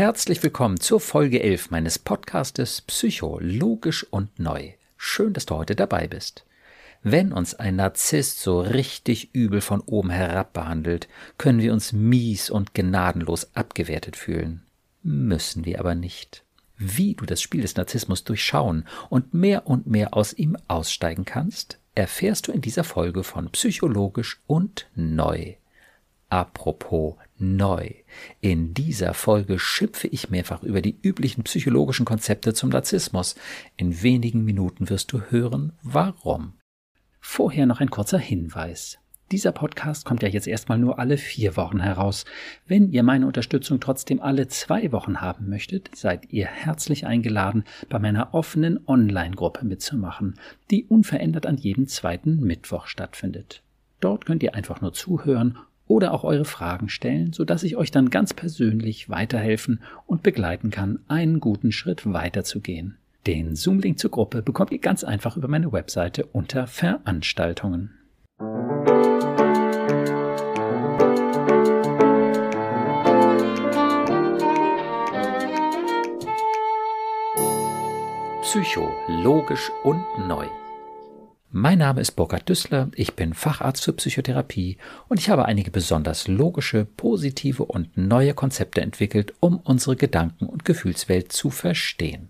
Herzlich 0.00 0.42
willkommen 0.42 0.80
zur 0.80 0.98
Folge 0.98 1.42
11 1.42 1.70
meines 1.70 1.98
Podcastes 1.98 2.80
Psychologisch 2.80 4.06
und 4.08 4.38
Neu. 4.38 4.70
Schön, 4.96 5.34
dass 5.34 5.44
du 5.44 5.56
heute 5.56 5.76
dabei 5.76 6.08
bist. 6.08 6.46
Wenn 7.02 7.34
uns 7.34 7.54
ein 7.54 7.76
Narzisst 7.76 8.40
so 8.40 8.62
richtig 8.62 9.34
übel 9.34 9.60
von 9.60 9.82
oben 9.82 10.08
herab 10.08 10.54
behandelt, 10.54 11.06
können 11.36 11.58
wir 11.58 11.74
uns 11.74 11.92
mies 11.92 12.48
und 12.48 12.72
gnadenlos 12.72 13.54
abgewertet 13.54 14.16
fühlen. 14.16 14.62
Müssen 15.02 15.66
wir 15.66 15.78
aber 15.78 15.94
nicht. 15.94 16.44
Wie 16.78 17.12
du 17.14 17.26
das 17.26 17.42
Spiel 17.42 17.60
des 17.60 17.76
Narzissmus 17.76 18.24
durchschauen 18.24 18.86
und 19.10 19.34
mehr 19.34 19.66
und 19.66 19.86
mehr 19.86 20.14
aus 20.14 20.32
ihm 20.32 20.56
aussteigen 20.66 21.26
kannst, 21.26 21.78
erfährst 21.94 22.48
du 22.48 22.52
in 22.52 22.62
dieser 22.62 22.84
Folge 22.84 23.22
von 23.22 23.50
Psychologisch 23.50 24.40
und 24.46 24.88
Neu. 24.94 25.56
Apropos 26.30 27.16
neu. 27.38 27.90
In 28.40 28.72
dieser 28.72 29.14
Folge 29.14 29.58
schimpfe 29.58 30.06
ich 30.06 30.30
mehrfach 30.30 30.62
über 30.62 30.80
die 30.80 30.96
üblichen 31.02 31.42
psychologischen 31.42 32.06
Konzepte 32.06 32.54
zum 32.54 32.70
Narzissmus. 32.70 33.34
In 33.76 34.00
wenigen 34.02 34.44
Minuten 34.44 34.88
wirst 34.88 35.12
du 35.12 35.20
hören, 35.28 35.72
warum. 35.82 36.52
Vorher 37.20 37.66
noch 37.66 37.80
ein 37.80 37.90
kurzer 37.90 38.18
Hinweis. 38.18 38.98
Dieser 39.32 39.50
Podcast 39.50 40.04
kommt 40.04 40.22
ja 40.22 40.28
jetzt 40.28 40.46
erstmal 40.46 40.78
nur 40.78 41.00
alle 41.00 41.16
vier 41.16 41.56
Wochen 41.56 41.80
heraus. 41.80 42.24
Wenn 42.66 42.90
ihr 42.90 43.02
meine 43.02 43.26
Unterstützung 43.26 43.80
trotzdem 43.80 44.20
alle 44.20 44.46
zwei 44.46 44.92
Wochen 44.92 45.20
haben 45.20 45.48
möchtet, 45.48 45.90
seid 45.94 46.32
ihr 46.32 46.46
herzlich 46.46 47.06
eingeladen, 47.06 47.64
bei 47.88 47.98
meiner 47.98 48.34
offenen 48.34 48.80
Online-Gruppe 48.86 49.64
mitzumachen, 49.64 50.34
die 50.70 50.84
unverändert 50.84 51.46
an 51.46 51.56
jedem 51.56 51.88
zweiten 51.88 52.40
Mittwoch 52.40 52.86
stattfindet. 52.86 53.62
Dort 54.00 54.26
könnt 54.26 54.42
ihr 54.42 54.54
einfach 54.54 54.80
nur 54.80 54.92
zuhören 54.92 55.58
oder 55.90 56.14
auch 56.14 56.22
eure 56.22 56.44
Fragen 56.44 56.88
stellen, 56.88 57.32
sodass 57.32 57.64
ich 57.64 57.76
euch 57.76 57.90
dann 57.90 58.10
ganz 58.10 58.32
persönlich 58.32 59.10
weiterhelfen 59.10 59.80
und 60.06 60.22
begleiten 60.22 60.70
kann, 60.70 61.00
einen 61.08 61.40
guten 61.40 61.72
Schritt 61.72 62.10
weiterzugehen. 62.10 62.96
Den 63.26 63.56
Zoom-Link 63.56 63.98
zur 63.98 64.12
Gruppe 64.12 64.40
bekommt 64.40 64.70
ihr 64.70 64.78
ganz 64.78 65.02
einfach 65.02 65.36
über 65.36 65.48
meine 65.48 65.72
Webseite 65.72 66.26
unter 66.26 66.68
Veranstaltungen. 66.68 67.90
Psycho, 78.42 78.88
logisch 79.08 79.70
und 79.82 80.04
neu. 80.26 80.46
Mein 81.52 81.78
Name 81.78 82.00
ist 82.00 82.12
Burkhard 82.12 82.48
Düssler, 82.48 82.90
ich 82.94 83.14
bin 83.14 83.34
Facharzt 83.34 83.82
für 83.82 83.92
Psychotherapie 83.92 84.76
und 85.08 85.18
ich 85.18 85.30
habe 85.30 85.46
einige 85.46 85.72
besonders 85.72 86.28
logische, 86.28 86.84
positive 86.84 87.64
und 87.64 87.96
neue 87.96 88.34
Konzepte 88.34 88.82
entwickelt, 88.82 89.34
um 89.40 89.56
unsere 89.56 89.96
Gedanken- 89.96 90.46
und 90.46 90.64
Gefühlswelt 90.64 91.32
zu 91.32 91.50
verstehen. 91.50 92.28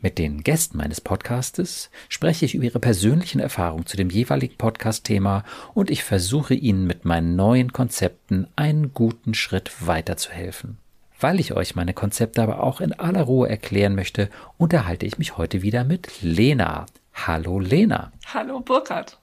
Mit 0.00 0.18
den 0.18 0.42
Gästen 0.42 0.76
meines 0.76 1.00
Podcastes 1.00 1.88
spreche 2.10 2.44
ich 2.44 2.54
über 2.54 2.66
ihre 2.66 2.78
persönlichen 2.78 3.40
Erfahrungen 3.40 3.86
zu 3.86 3.96
dem 3.96 4.10
jeweiligen 4.10 4.58
Podcast-Thema 4.58 5.44
und 5.72 5.90
ich 5.90 6.04
versuche 6.04 6.52
ihnen 6.52 6.86
mit 6.86 7.06
meinen 7.06 7.36
neuen 7.36 7.72
Konzepten 7.72 8.48
einen 8.54 8.92
guten 8.92 9.32
Schritt 9.32 9.86
weiterzuhelfen. 9.86 10.76
Weil 11.18 11.40
ich 11.40 11.54
euch 11.54 11.74
meine 11.74 11.94
Konzepte 11.94 12.42
aber 12.42 12.62
auch 12.62 12.82
in 12.82 12.92
aller 12.92 13.22
Ruhe 13.22 13.48
erklären 13.48 13.94
möchte, 13.94 14.28
unterhalte 14.58 15.06
ich 15.06 15.16
mich 15.16 15.38
heute 15.38 15.62
wieder 15.62 15.84
mit 15.84 16.20
Lena. 16.20 16.84
Hallo 17.14 17.60
Lena. 17.60 18.12
Hallo 18.26 18.60
Burkhard. 18.60 19.18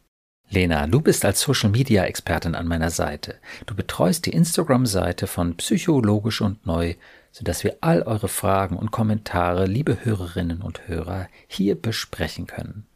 Lena, 0.50 0.88
du 0.88 1.00
bist 1.02 1.26
als 1.26 1.42
Social 1.42 1.70
Media 1.70 2.06
Expertin 2.06 2.56
an 2.56 2.66
meiner 2.66 2.90
Seite. 2.90 3.36
Du 3.68 3.76
betreust 3.76 4.26
die 4.26 4.32
Instagram-Seite 4.32 5.28
von 5.28 5.56
Psychologisch 5.58 6.42
und 6.42 6.66
Neu, 6.66 6.96
sodass 7.32 7.64
wir 7.64 7.78
all 7.82 8.02
eure 8.02 8.28
Fragen 8.28 8.76
und 8.76 8.90
Kommentare, 8.90 9.68
liebe 9.68 10.04
Hörerinnen 10.04 10.62
und 10.62 10.88
Hörer, 10.88 11.28
hier 11.48 11.80
besprechen 11.80 12.48
können. 12.48 12.88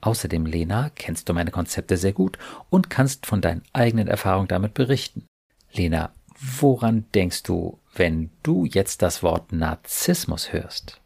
Außerdem, 0.00 0.46
Lena, 0.46 0.90
kennst 0.94 1.28
du 1.28 1.32
meine 1.32 1.50
Konzepte 1.50 1.96
sehr 1.96 2.12
gut 2.12 2.38
und 2.70 2.90
kannst 2.90 3.26
von 3.26 3.40
deinen 3.40 3.62
eigenen 3.72 4.06
Erfahrungen 4.06 4.48
damit 4.48 4.74
berichten. 4.74 5.26
Lena, 5.72 6.12
woran 6.38 7.06
denkst 7.14 7.42
du, 7.42 7.78
wenn 7.94 8.30
du 8.42 8.64
jetzt 8.64 9.02
das 9.02 9.22
Wort 9.22 9.52
Narzissmus 9.52 10.52
hörst? 10.52 11.01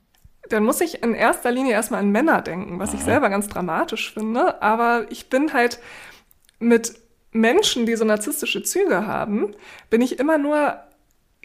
Dann 0.48 0.64
muss 0.64 0.80
ich 0.80 1.02
in 1.02 1.14
erster 1.14 1.50
Linie 1.50 1.72
erstmal 1.72 2.00
an 2.00 2.10
Männer 2.10 2.42
denken, 2.42 2.78
was 2.78 2.94
ich 2.94 3.02
selber 3.02 3.28
ganz 3.30 3.48
dramatisch 3.48 4.12
finde. 4.12 4.62
Aber 4.62 5.06
ich 5.10 5.28
bin 5.28 5.52
halt 5.52 5.80
mit 6.58 6.94
Menschen, 7.32 7.86
die 7.86 7.96
so 7.96 8.04
narzisstische 8.04 8.62
Züge 8.62 9.06
haben, 9.06 9.54
bin 9.90 10.00
ich 10.00 10.18
immer 10.18 10.38
nur 10.38 10.78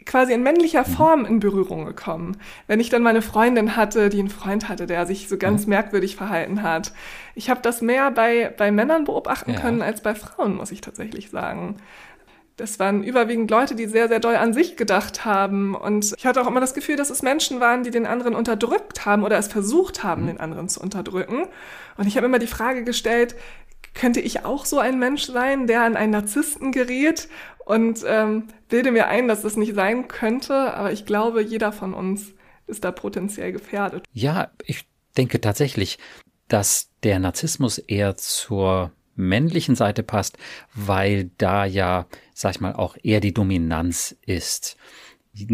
quasi 0.04 0.32
in 0.32 0.42
männlicher 0.42 0.86
mhm. 0.86 0.92
Form 0.92 1.24
in 1.24 1.40
Berührung 1.40 1.84
gekommen. 1.84 2.36
Wenn 2.66 2.80
ich 2.80 2.88
dann 2.90 3.02
meine 3.02 3.22
Freundin 3.22 3.76
hatte, 3.76 4.08
die 4.08 4.18
einen 4.18 4.30
Freund 4.30 4.68
hatte, 4.68 4.86
der 4.86 5.06
sich 5.06 5.28
so 5.28 5.36
ganz 5.38 5.66
merkwürdig 5.66 6.16
verhalten 6.16 6.62
hat. 6.62 6.92
Ich 7.34 7.50
habe 7.50 7.60
das 7.62 7.82
mehr 7.82 8.10
bei, 8.10 8.52
bei 8.56 8.72
Männern 8.72 9.04
beobachten 9.04 9.52
ja. 9.52 9.60
können 9.60 9.82
als 9.82 10.02
bei 10.02 10.14
Frauen, 10.14 10.56
muss 10.56 10.72
ich 10.72 10.80
tatsächlich 10.80 11.30
sagen 11.30 11.76
das 12.62 12.78
waren 12.78 13.02
überwiegend 13.02 13.50
Leute, 13.50 13.74
die 13.74 13.86
sehr, 13.86 14.06
sehr 14.06 14.20
doll 14.20 14.36
an 14.36 14.54
sich 14.54 14.76
gedacht 14.76 15.24
haben. 15.24 15.74
Und 15.74 16.14
ich 16.16 16.24
hatte 16.24 16.40
auch 16.40 16.46
immer 16.46 16.60
das 16.60 16.74
Gefühl, 16.74 16.94
dass 16.94 17.10
es 17.10 17.20
Menschen 17.20 17.58
waren, 17.58 17.82
die 17.82 17.90
den 17.90 18.06
anderen 18.06 18.36
unterdrückt 18.36 19.04
haben 19.04 19.24
oder 19.24 19.36
es 19.36 19.48
versucht 19.48 20.04
haben, 20.04 20.22
mhm. 20.22 20.26
den 20.28 20.40
anderen 20.40 20.68
zu 20.68 20.80
unterdrücken. 20.80 21.48
Und 21.96 22.06
ich 22.06 22.16
habe 22.16 22.26
immer 22.26 22.38
die 22.38 22.46
Frage 22.46 22.84
gestellt, 22.84 23.34
könnte 23.94 24.20
ich 24.20 24.44
auch 24.44 24.64
so 24.64 24.78
ein 24.78 25.00
Mensch 25.00 25.24
sein, 25.24 25.66
der 25.66 25.82
an 25.82 25.96
einen 25.96 26.12
Narzissten 26.12 26.70
gerät? 26.70 27.28
Und 27.64 28.04
ähm, 28.06 28.44
bilde 28.68 28.92
mir 28.92 29.08
ein, 29.08 29.26
dass 29.26 29.42
das 29.42 29.56
nicht 29.56 29.74
sein 29.74 30.06
könnte. 30.06 30.74
Aber 30.74 30.92
ich 30.92 31.04
glaube, 31.04 31.42
jeder 31.42 31.72
von 31.72 31.94
uns 31.94 32.32
ist 32.68 32.84
da 32.84 32.92
potenziell 32.92 33.50
gefährdet. 33.50 34.04
Ja, 34.12 34.52
ich 34.64 34.86
denke 35.16 35.40
tatsächlich, 35.40 35.98
dass 36.46 36.90
der 37.02 37.18
Narzissmus 37.18 37.78
eher 37.78 38.16
zur 38.16 38.92
männlichen 39.14 39.74
Seite 39.74 40.02
passt, 40.02 40.38
weil 40.74 41.30
da 41.38 41.64
ja, 41.64 42.06
sag 42.34 42.56
ich 42.56 42.60
mal, 42.60 42.74
auch 42.74 42.96
eher 43.02 43.20
die 43.20 43.34
Dominanz 43.34 44.16
ist. 44.26 44.76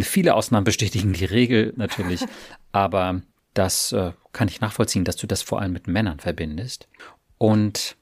Viele 0.00 0.34
Ausnahmen 0.34 0.64
bestätigen 0.64 1.12
die 1.12 1.24
Regel 1.24 1.72
natürlich, 1.76 2.24
aber 2.72 3.22
das 3.54 3.92
äh, 3.92 4.12
kann 4.32 4.48
ich 4.48 4.60
nachvollziehen, 4.60 5.04
dass 5.04 5.16
du 5.16 5.26
das 5.26 5.42
vor 5.42 5.60
allem 5.60 5.72
mit 5.72 5.86
Männern 5.86 6.20
verbindest. 6.20 6.88
Und 7.38 7.96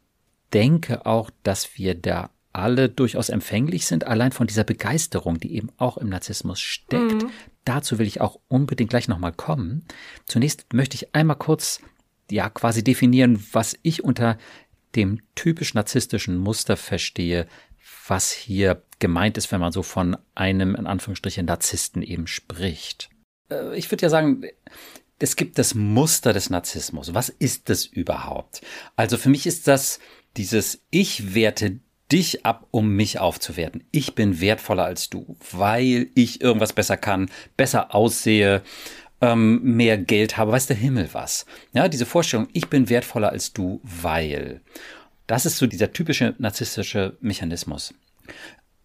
denke 0.53 1.07
auch, 1.07 1.31
dass 1.43 1.77
wir 1.77 1.95
da 1.95 2.31
alle 2.53 2.89
durchaus 2.89 3.29
empfänglich 3.29 3.87
sind, 3.87 4.07
allein 4.07 4.33
von 4.33 4.47
dieser 4.47 4.65
Begeisterung, 4.65 5.39
die 5.39 5.55
eben 5.55 5.69
auch 5.77 5.99
im 5.99 6.09
Narzissmus 6.09 6.59
steckt. 6.59 7.23
Mhm. 7.23 7.31
Dazu 7.65 7.99
will 7.99 8.07
ich 8.07 8.21
auch 8.23 8.41
unbedingt 8.49 8.91
gleich 8.91 9.09
nochmal 9.09 9.33
kommen. 9.33 9.85
Zunächst 10.25 10.73
möchte 10.73 10.95
ich 10.95 11.15
einmal 11.15 11.37
kurz 11.37 11.83
ja 12.31 12.49
quasi 12.49 12.83
definieren, 12.83 13.45
was 13.53 13.79
ich 13.83 14.03
unter 14.03 14.39
dem 14.97 15.21
typisch 15.35 15.75
narzisstischen 15.75 16.37
Muster 16.37 16.77
verstehe, 16.77 17.47
was 18.09 18.33
hier 18.33 18.83
gemeint 18.99 19.37
ist, 19.37 19.53
wenn 19.53 19.61
man 19.61 19.73
so 19.73 19.83
von 19.83 20.17
einem, 20.35 20.75
in 20.75 20.87
Anführungsstrichen, 20.87 21.47
Narzissten 21.47 22.03
eben 22.03 22.27
spricht. 22.27 23.11
Äh, 23.51 23.77
ich 23.77 23.91
würde 23.91 24.03
ja 24.03 24.11
sagen, 24.11 24.45
es 25.19 25.37
gibt 25.37 25.59
das 25.59 25.75
Muster 25.75 26.33
des 26.33 26.51
Narzissmus. 26.51 27.15
Was 27.15 27.29
ist 27.29 27.69
das 27.69 27.87
überhaupt? 27.87 28.61
Also 28.97 29.17
für 29.17 29.29
mich 29.29 29.47
ist 29.47 29.67
das 29.67 29.99
dieses 30.37 30.83
Ich 30.91 31.35
werte 31.35 31.81
dich 32.13 32.45
ab, 32.47 32.69
um 32.71 32.91
mich 32.91 33.19
aufzuwerten. 33.19 33.85
Ich 33.91 34.15
bin 34.15 34.41
wertvoller 34.41 34.85
als 34.85 35.11
du, 35.11 35.37
weil 35.51 36.11
ich 36.15 36.41
irgendwas 36.41 36.73
besser 36.73 36.97
kann, 36.97 37.31
besser 37.57 37.95
aussehe, 37.95 38.63
ähm, 39.21 39.63
mehr 39.63 39.99
Geld 39.99 40.37
habe, 40.37 40.53
weiß 40.53 40.67
der 40.67 40.77
Himmel 40.77 41.09
was. 41.13 41.47
Ja, 41.73 41.89
diese 41.89 42.07
Vorstellung, 42.07 42.49
ich 42.53 42.69
bin 42.69 42.89
wertvoller 42.89 43.31
als 43.31 43.53
du, 43.53 43.81
weil. 43.83 44.61
Das 45.27 45.47
ist 45.47 45.59
so 45.59 45.67
dieser 45.67 45.93
typische 45.93 46.35
narzisstische 46.39 47.17
Mechanismus. 47.21 47.95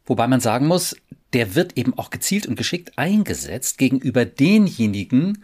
Wobei 0.05 0.27
man 0.27 0.39
sagen 0.39 0.67
muss, 0.67 0.95
der 1.33 1.55
wird 1.55 1.77
eben 1.77 1.97
auch 1.97 2.09
gezielt 2.09 2.47
und 2.47 2.55
geschickt 2.55 2.97
eingesetzt 2.97 3.77
gegenüber 3.77 4.25
denjenigen, 4.25 5.43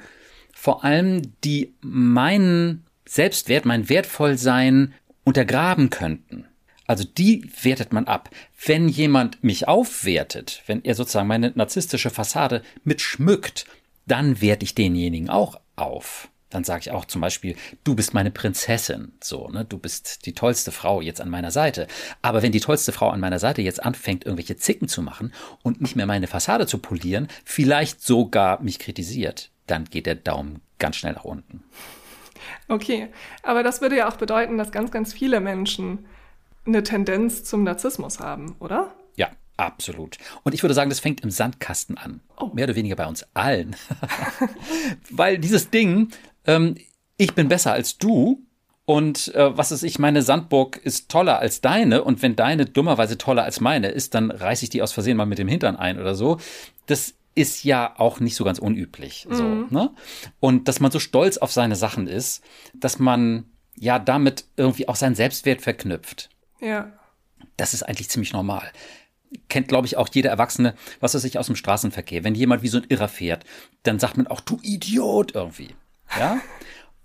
vor 0.54 0.84
allem, 0.84 1.33
die 1.44 1.75
meinen 1.81 2.83
Selbstwert, 3.06 3.66
mein 3.66 3.90
Wertvollsein 3.90 4.94
untergraben 5.24 5.90
könnten. 5.90 6.45
Also 6.88 7.04
die 7.04 7.50
wertet 7.62 7.94
man 7.94 8.07
ab. 8.07 8.30
Wenn 8.66 8.90
jemand 8.90 9.44
mich 9.44 9.68
aufwertet, 9.68 10.63
wenn 10.66 10.83
er 10.83 10.95
sozusagen 10.95 11.28
meine 11.28 11.51
narzisstische 11.54 12.10
Fassade 12.10 12.63
mitschmückt, 12.83 13.66
dann 14.07 14.42
werte 14.42 14.63
ich 14.63 14.75
denjenigen 14.75 15.30
auch 15.30 15.59
auf. 15.75 16.30
Dann 16.50 16.63
sage 16.63 16.80
ich 16.80 16.92
auch 16.92 17.04
zum 17.04 17.19
Beispiel, 17.19 17.57
du 17.83 17.94
bist 17.94 18.13
meine 18.13 18.31
Prinzessin, 18.31 19.12
so, 19.21 19.50
ne, 19.50 19.65
du 19.65 19.77
bist 19.77 20.25
die 20.25 20.33
tollste 20.33 20.71
Frau 20.71 21.01
jetzt 21.01 21.19
an 21.19 21.30
meiner 21.30 21.51
Seite. 21.51 21.88
Aber 22.21 22.42
wenn 22.42 22.54
die 22.54 22.62
tollste 22.62 22.94
Frau 22.94 23.09
an 23.09 23.19
meiner 23.19 23.39
Seite 23.39 23.62
jetzt 23.62 23.83
anfängt, 23.83 24.25
irgendwelche 24.25 24.56
Zicken 24.56 24.88
zu 24.88 25.01
machen 25.01 25.33
und 25.62 25.81
nicht 25.81 25.98
mehr 25.98 26.06
meine 26.06 26.27
Fassade 26.27 26.65
zu 26.65 26.77
polieren, 26.77 27.27
vielleicht 27.44 28.01
sogar 28.01 28.62
mich 28.62 28.80
kritisiert, 28.80 29.51
dann 29.68 29.86
geht 29.86 30.06
der 30.06 30.15
Daumen 30.15 30.62
ganz 30.80 30.95
schnell 30.95 31.13
nach 31.13 31.25
unten. 31.25 31.63
Okay, 32.69 33.09
aber 33.44 33.62
das 33.62 33.81
würde 33.81 33.98
ja 33.98 34.09
auch 34.09 34.15
bedeuten, 34.15 34.57
dass 34.57 34.71
ganz, 34.71 34.92
ganz 34.92 35.12
viele 35.12 35.42
Menschen 35.42 36.06
eine 36.65 36.83
Tendenz 36.83 37.44
zum 37.44 37.63
Narzissmus 37.63 38.19
haben, 38.19 38.56
oder? 38.59 38.94
Absolut. 39.57 40.18
Und 40.44 40.54
ich 40.54 40.62
würde 40.62 40.75
sagen, 40.75 40.89
das 40.89 41.00
fängt 41.00 41.21
im 41.21 41.31
Sandkasten 41.31 41.98
an. 41.98 42.21
Oh. 42.38 42.51
Mehr 42.54 42.65
oder 42.65 42.75
weniger 42.75 42.95
bei 42.95 43.07
uns 43.07 43.25
allen. 43.33 43.75
Weil 45.09 45.39
dieses 45.39 45.71
Ding, 45.71 46.09
ähm, 46.45 46.75
ich 47.18 47.33
bin 47.33 47.48
besser 47.48 47.74
als 47.74 47.98
du 47.98 48.44
und 48.86 49.33
äh, 49.36 49.57
was 49.57 49.71
ist 49.71 49.83
ich, 49.83 50.00
meine 50.00 50.21
Sandburg 50.21 50.77
ist 50.77 51.09
toller 51.09 51.39
als 51.39 51.59
deine 51.59 52.04
und 52.04 52.21
wenn 52.21 52.36
deine 52.36 52.65
dummerweise 52.65 53.18
toller 53.18 53.44
als 53.44 53.59
meine 53.59 53.89
ist, 53.89 54.13
dann 54.13 54.31
reiße 54.31 54.63
ich 54.63 54.69
die 54.69 54.81
aus 54.81 54.94
Versehen 54.94 55.18
mal 55.18 55.25
mit 55.25 55.39
dem 55.39 55.48
Hintern 55.48 55.75
ein 55.75 56.00
oder 56.00 56.13
so. 56.15 56.38
Das 56.86 57.15
ist 57.36 57.63
ja 57.63 57.94
auch 57.98 58.19
nicht 58.19 58.36
so 58.36 58.44
ganz 58.44 58.59
unüblich. 58.59 59.27
So, 59.30 59.44
ne? 59.44 59.92
Und 60.39 60.68
dass 60.68 60.80
man 60.80 60.92
so 60.92 61.00
stolz 61.00 61.38
auf 61.38 61.51
seine 61.51 61.75
Sachen 61.75 62.07
ist, 62.07 62.44
dass 62.74 62.98
man 62.98 63.45
ja 63.75 64.00
damit 64.00 64.45
irgendwie 64.56 64.88
auch 64.88 64.95
seinen 64.95 65.15
Selbstwert 65.15 65.62
verknüpft. 65.62 66.30
Ja. 66.59 66.94
Das 67.57 67.74
ist 67.74 67.83
eigentlich 67.83 68.09
ziemlich 68.09 68.33
normal. 68.33 68.71
Kennt, 69.50 69.68
glaube 69.68 69.88
ich, 69.88 69.97
auch 69.97 70.09
jeder 70.12 70.29
Erwachsene, 70.29 70.75
was 71.00 71.13
weiß 71.13 71.24
ich, 71.24 71.38
aus 71.38 71.47
dem 71.47 71.56
Straßenverkehr. 71.56 72.24
Wenn 72.24 72.35
jemand 72.35 72.63
wie 72.63 72.68
so 72.68 72.77
ein 72.77 72.85
Irrer 72.89 73.07
fährt, 73.07 73.45
dann 73.83 74.00
sagt 74.00 74.18
man 74.18 74.27
auch, 74.27 74.41
du 74.41 74.59
Idiot 74.62 75.35
irgendwie. 75.35 75.75
Ja? 76.18 76.39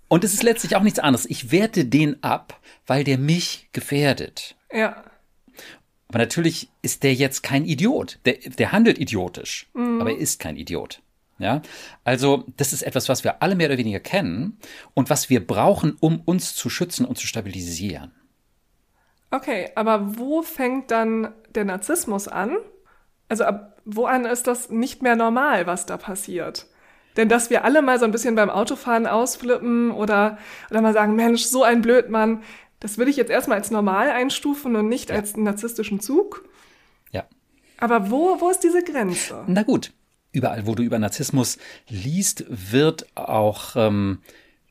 Und 0.07 0.23
es 0.23 0.33
ist 0.33 0.43
letztlich 0.43 0.75
auch 0.75 0.83
nichts 0.83 0.99
anderes. 0.99 1.25
Ich 1.25 1.51
werte 1.51 1.85
den 1.85 2.21
ab, 2.23 2.59
weil 2.85 3.03
der 3.03 3.17
mich 3.17 3.69
gefährdet. 3.73 4.55
Ja. 4.71 5.03
Aber 6.07 6.19
natürlich 6.19 6.69
ist 6.81 7.03
der 7.03 7.13
jetzt 7.13 7.41
kein 7.41 7.65
Idiot. 7.65 8.19
Der, 8.25 8.35
der 8.35 8.71
handelt 8.71 8.99
idiotisch, 8.99 9.67
aber 9.73 10.11
er 10.11 10.17
ist 10.17 10.39
kein 10.39 10.57
Idiot. 10.57 11.01
Ja, 11.39 11.63
also 12.03 12.45
das 12.57 12.73
ist 12.73 12.83
etwas, 12.83 13.09
was 13.09 13.23
wir 13.23 13.41
alle 13.41 13.55
mehr 13.55 13.67
oder 13.67 13.79
weniger 13.79 13.99
kennen 13.99 14.59
und 14.93 15.09
was 15.09 15.29
wir 15.31 15.45
brauchen, 15.45 15.97
um 15.99 16.21
uns 16.21 16.53
zu 16.53 16.69
schützen 16.69 17.05
und 17.05 17.17
zu 17.17 17.25
stabilisieren. 17.25 18.11
Okay, 19.33 19.71
aber 19.73 20.19
wo 20.19 20.43
fängt 20.43 20.91
dann 20.91 21.33
der 21.55 21.65
Narzissmus 21.65 22.27
an? 22.27 22.55
Also 23.29 23.45
ab 23.45 23.81
wo 23.83 24.05
an 24.05 24.25
ist 24.25 24.45
das 24.45 24.69
nicht 24.69 25.01
mehr 25.01 25.15
normal, 25.15 25.65
was 25.65 25.87
da 25.87 25.97
passiert? 25.97 26.67
Denn 27.17 27.29
dass 27.29 27.49
wir 27.49 27.65
alle 27.65 27.81
mal 27.81 27.97
so 27.97 28.05
ein 28.05 28.11
bisschen 28.11 28.35
beim 28.35 28.51
Autofahren 28.51 29.07
ausflippen 29.07 29.89
oder, 29.89 30.37
oder 30.69 30.81
mal 30.81 30.93
sagen, 30.93 31.15
Mensch, 31.15 31.45
so 31.45 31.63
ein 31.63 31.81
Blödmann, 31.81 32.43
das 32.79 32.99
würde 32.99 33.09
ich 33.09 33.17
jetzt 33.17 33.31
erstmal 33.31 33.57
als 33.57 33.71
normal 33.71 34.11
einstufen 34.11 34.75
und 34.75 34.87
nicht 34.87 35.11
als 35.11 35.33
einen 35.33 35.45
narzisstischen 35.45 35.99
Zug. 35.99 36.47
Ja. 37.11 37.25
Aber 37.79 38.11
wo, 38.11 38.39
wo 38.39 38.51
ist 38.51 38.59
diese 38.59 38.83
Grenze? 38.83 39.43
Na 39.47 39.63
gut, 39.63 39.93
überall, 40.31 40.67
wo 40.67 40.75
du 40.75 40.83
über 40.83 40.99
Narzissmus 40.99 41.57
liest, 41.89 42.45
wird 42.49 43.07
auch 43.15 43.75
ähm, 43.75 44.19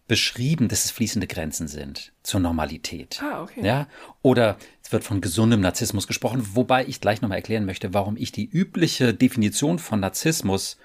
beschrieben, 0.09 0.69
dass 0.69 0.85
es 0.85 0.91
fließende 0.91 1.27
Grenzen 1.27 1.69
sind 1.69 2.13
zur 2.23 2.41
Normalität. 2.41 3.23
Ah, 3.23 3.43
okay. 3.43 3.65
Ja, 3.65 3.89
oder 4.21 4.57
es 4.83 4.93
wird 4.93 5.05
von 5.05 5.21
gesundem 5.21 5.61
Narzissmus 5.61 6.07
gesprochen, 6.07 6.51
wobei 6.55 6.85
ich 6.87 7.01
gleich 7.01 7.23
nochmal 7.23 7.39
erklären 7.39 7.65
möchte, 7.65 7.95
warum 7.95 8.17
ich 8.17 8.33
die 8.33 8.49
übliche 8.49 9.15
Definition 9.15 9.79
von 9.79 10.01
Narzissmus 10.01 10.77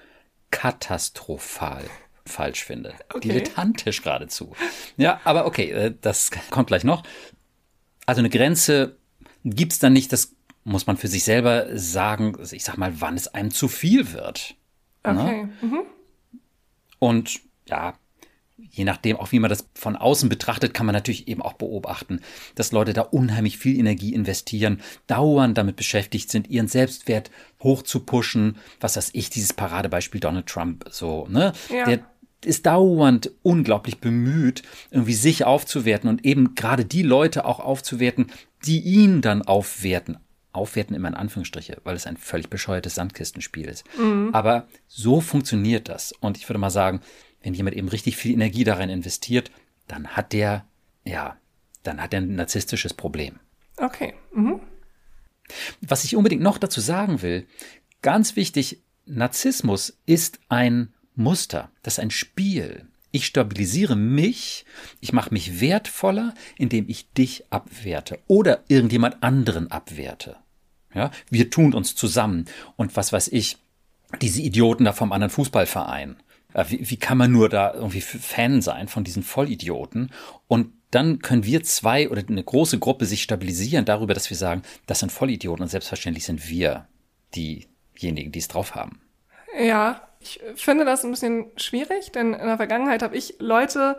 katastrophal 0.50 1.84
falsch 2.24 2.64
finde. 2.64 2.94
Okay. 3.12 3.28
Dilettantisch 3.28 4.02
geradezu. 4.02 4.54
Ja, 4.96 5.20
aber 5.24 5.46
okay, 5.46 5.70
äh, 5.70 5.94
das 6.00 6.30
kommt 6.50 6.68
gleich 6.68 6.84
noch. 6.84 7.02
Also 8.06 8.20
eine 8.20 8.30
Grenze 8.30 8.96
gibt's 9.44 9.78
dann 9.78 9.92
nicht, 9.92 10.12
das 10.12 10.34
muss 10.64 10.86
man 10.86 10.96
für 10.96 11.08
sich 11.08 11.24
selber 11.24 11.66
sagen, 11.76 12.36
ich 12.50 12.64
sag 12.64 12.76
mal, 12.76 13.00
wann 13.00 13.16
es 13.16 13.28
einem 13.28 13.50
zu 13.50 13.68
viel 13.68 14.12
wird. 14.12 14.54
Okay. 15.02 15.48
Mhm. 15.62 15.80
Und 16.98 17.40
ja, 17.66 17.94
je 18.70 18.84
nachdem, 18.84 19.16
auch 19.16 19.32
wie 19.32 19.38
man 19.38 19.50
das 19.50 19.68
von 19.74 19.96
außen 19.96 20.28
betrachtet, 20.28 20.74
kann 20.74 20.86
man 20.86 20.94
natürlich 20.94 21.28
eben 21.28 21.42
auch 21.42 21.54
beobachten, 21.54 22.20
dass 22.54 22.72
Leute 22.72 22.92
da 22.92 23.02
unheimlich 23.02 23.58
viel 23.58 23.78
Energie 23.78 24.14
investieren, 24.14 24.80
dauernd 25.06 25.56
damit 25.56 25.76
beschäftigt 25.76 26.30
sind, 26.30 26.48
ihren 26.48 26.68
Selbstwert 26.68 27.30
hoch 27.62 27.82
zu 27.82 28.00
pushen. 28.00 28.56
Was 28.80 28.96
weiß 28.96 29.10
ich, 29.12 29.30
dieses 29.30 29.52
Paradebeispiel 29.52 30.20
Donald 30.20 30.46
Trump, 30.46 30.86
so, 30.90 31.26
ne? 31.28 31.52
Ja. 31.70 31.84
Der 31.84 32.00
ist 32.44 32.66
dauernd 32.66 33.32
unglaublich 33.42 33.98
bemüht, 33.98 34.62
irgendwie 34.90 35.14
sich 35.14 35.44
aufzuwerten 35.44 36.08
und 36.08 36.24
eben 36.24 36.54
gerade 36.54 36.84
die 36.84 37.02
Leute 37.02 37.44
auch 37.44 37.58
aufzuwerten, 37.58 38.26
die 38.64 38.80
ihn 38.80 39.20
dann 39.22 39.42
aufwerten. 39.42 40.18
Aufwerten 40.52 40.94
immer 40.94 41.08
in 41.08 41.14
Anführungsstriche, 41.14 41.78
weil 41.84 41.96
es 41.96 42.06
ein 42.06 42.16
völlig 42.16 42.48
bescheuertes 42.48 42.94
Sandkistenspiel 42.94 43.66
ist. 43.66 43.84
Aber 44.32 44.66
so 44.86 45.20
funktioniert 45.20 45.88
das. 45.88 46.12
Und 46.20 46.36
ich 46.36 46.48
würde 46.48 46.58
mal 46.58 46.70
sagen, 46.70 47.00
wenn 47.42 47.54
jemand 47.54 47.76
eben 47.76 47.88
richtig 47.88 48.16
viel 48.16 48.32
Energie 48.32 48.64
darin 48.64 48.90
investiert, 48.90 49.50
dann 49.86 50.08
hat 50.08 50.32
der, 50.32 50.66
ja, 51.04 51.36
dann 51.82 52.02
hat 52.02 52.12
er 52.12 52.20
ein 52.20 52.34
narzisstisches 52.34 52.94
Problem. 52.94 53.38
Okay. 53.76 54.14
Mhm. 54.32 54.60
Was 55.80 56.04
ich 56.04 56.16
unbedingt 56.16 56.42
noch 56.42 56.58
dazu 56.58 56.80
sagen 56.80 57.22
will, 57.22 57.46
ganz 58.02 58.36
wichtig, 58.36 58.82
Narzissmus 59.06 59.98
ist 60.04 60.40
ein 60.48 60.92
Muster, 61.14 61.70
das 61.82 61.94
ist 61.94 62.00
ein 62.00 62.10
Spiel. 62.10 62.86
Ich 63.10 63.24
stabilisiere 63.24 63.96
mich, 63.96 64.66
ich 65.00 65.14
mache 65.14 65.32
mich 65.32 65.60
wertvoller, 65.60 66.34
indem 66.58 66.88
ich 66.88 67.10
dich 67.12 67.44
abwerte 67.50 68.18
oder 68.26 68.64
irgendjemand 68.68 69.22
anderen 69.22 69.70
abwerte. 69.70 70.36
Ja, 70.94 71.10
wir 71.30 71.50
tun 71.50 71.74
uns 71.74 71.94
zusammen 71.94 72.44
und 72.76 72.96
was 72.96 73.12
weiß 73.12 73.28
ich, 73.28 73.58
diese 74.20 74.42
Idioten 74.42 74.84
da 74.84 74.92
vom 74.92 75.12
anderen 75.12 75.30
Fußballverein. 75.30 76.16
Äh, 76.54 76.64
Wie, 76.68 76.90
wie 76.90 76.96
kann 76.96 77.18
man 77.18 77.32
nur 77.32 77.48
da 77.48 77.74
irgendwie 77.74 78.00
Fan 78.00 78.62
sein 78.62 78.88
von 78.88 79.04
diesen 79.04 79.22
Vollidioten? 79.22 80.12
Und 80.46 80.72
dann 80.90 81.18
können 81.18 81.44
wir 81.44 81.62
zwei 81.62 82.08
oder 82.08 82.22
eine 82.26 82.42
große 82.42 82.78
Gruppe 82.78 83.04
sich 83.04 83.22
stabilisieren 83.22 83.84
darüber, 83.84 84.14
dass 84.14 84.30
wir 84.30 84.36
sagen, 84.36 84.62
das 84.86 85.00
sind 85.00 85.12
Vollidioten 85.12 85.62
und 85.62 85.68
selbstverständlich 85.68 86.24
sind 86.24 86.48
wir 86.48 86.86
diejenigen, 87.34 88.32
die 88.32 88.38
es 88.38 88.48
drauf 88.48 88.74
haben. 88.74 89.00
Ja, 89.60 90.08
ich 90.20 90.40
finde 90.56 90.84
das 90.84 91.04
ein 91.04 91.10
bisschen 91.10 91.46
schwierig, 91.56 92.12
denn 92.12 92.32
in 92.32 92.46
der 92.46 92.56
Vergangenheit 92.56 93.02
habe 93.02 93.16
ich 93.16 93.34
Leute, 93.38 93.98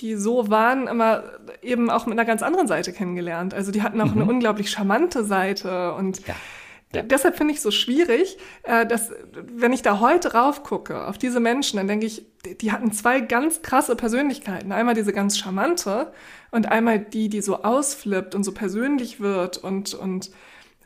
die 0.00 0.14
so 0.14 0.50
waren, 0.50 0.86
immer 0.86 1.24
eben 1.62 1.90
auch 1.90 2.06
mit 2.06 2.12
einer 2.12 2.24
ganz 2.24 2.42
anderen 2.42 2.68
Seite 2.68 2.92
kennengelernt. 2.92 3.52
Also 3.52 3.72
die 3.72 3.82
hatten 3.82 4.00
auch 4.00 4.12
eine 4.12 4.24
unglaublich 4.24 4.70
charmante 4.70 5.24
Seite 5.24 5.94
und 5.94 6.24
Ja. 6.26 6.36
Ja. 6.94 7.02
deshalb 7.02 7.36
finde 7.36 7.52
ich 7.52 7.58
es 7.58 7.62
so 7.62 7.70
schwierig, 7.70 8.38
äh, 8.62 8.86
dass 8.86 9.12
wenn 9.32 9.72
ich 9.74 9.82
da 9.82 10.00
heute 10.00 10.32
raufgucke 10.32 11.06
auf 11.06 11.18
diese 11.18 11.38
Menschen, 11.40 11.76
dann 11.76 11.86
denke 11.88 12.06
ich, 12.06 12.24
die- 12.46 12.56
die 12.56 12.72
hatten 12.72 12.92
zwei 12.92 13.20
ganz 13.20 13.60
krasse 13.62 13.94
Persönlichkeiten. 13.96 14.72
Einmal 14.72 14.94
diese 14.94 15.12
ganz 15.12 15.36
charmante 15.36 16.12
und 16.50 16.70
einmal 16.70 16.98
die, 16.98 17.28
die 17.28 17.42
so 17.42 17.62
ausflippt 17.62 18.34
und 18.34 18.42
so 18.44 18.52
persönlich 18.52 19.20
wird 19.20 19.58
und, 19.58 19.92
und 19.94 20.30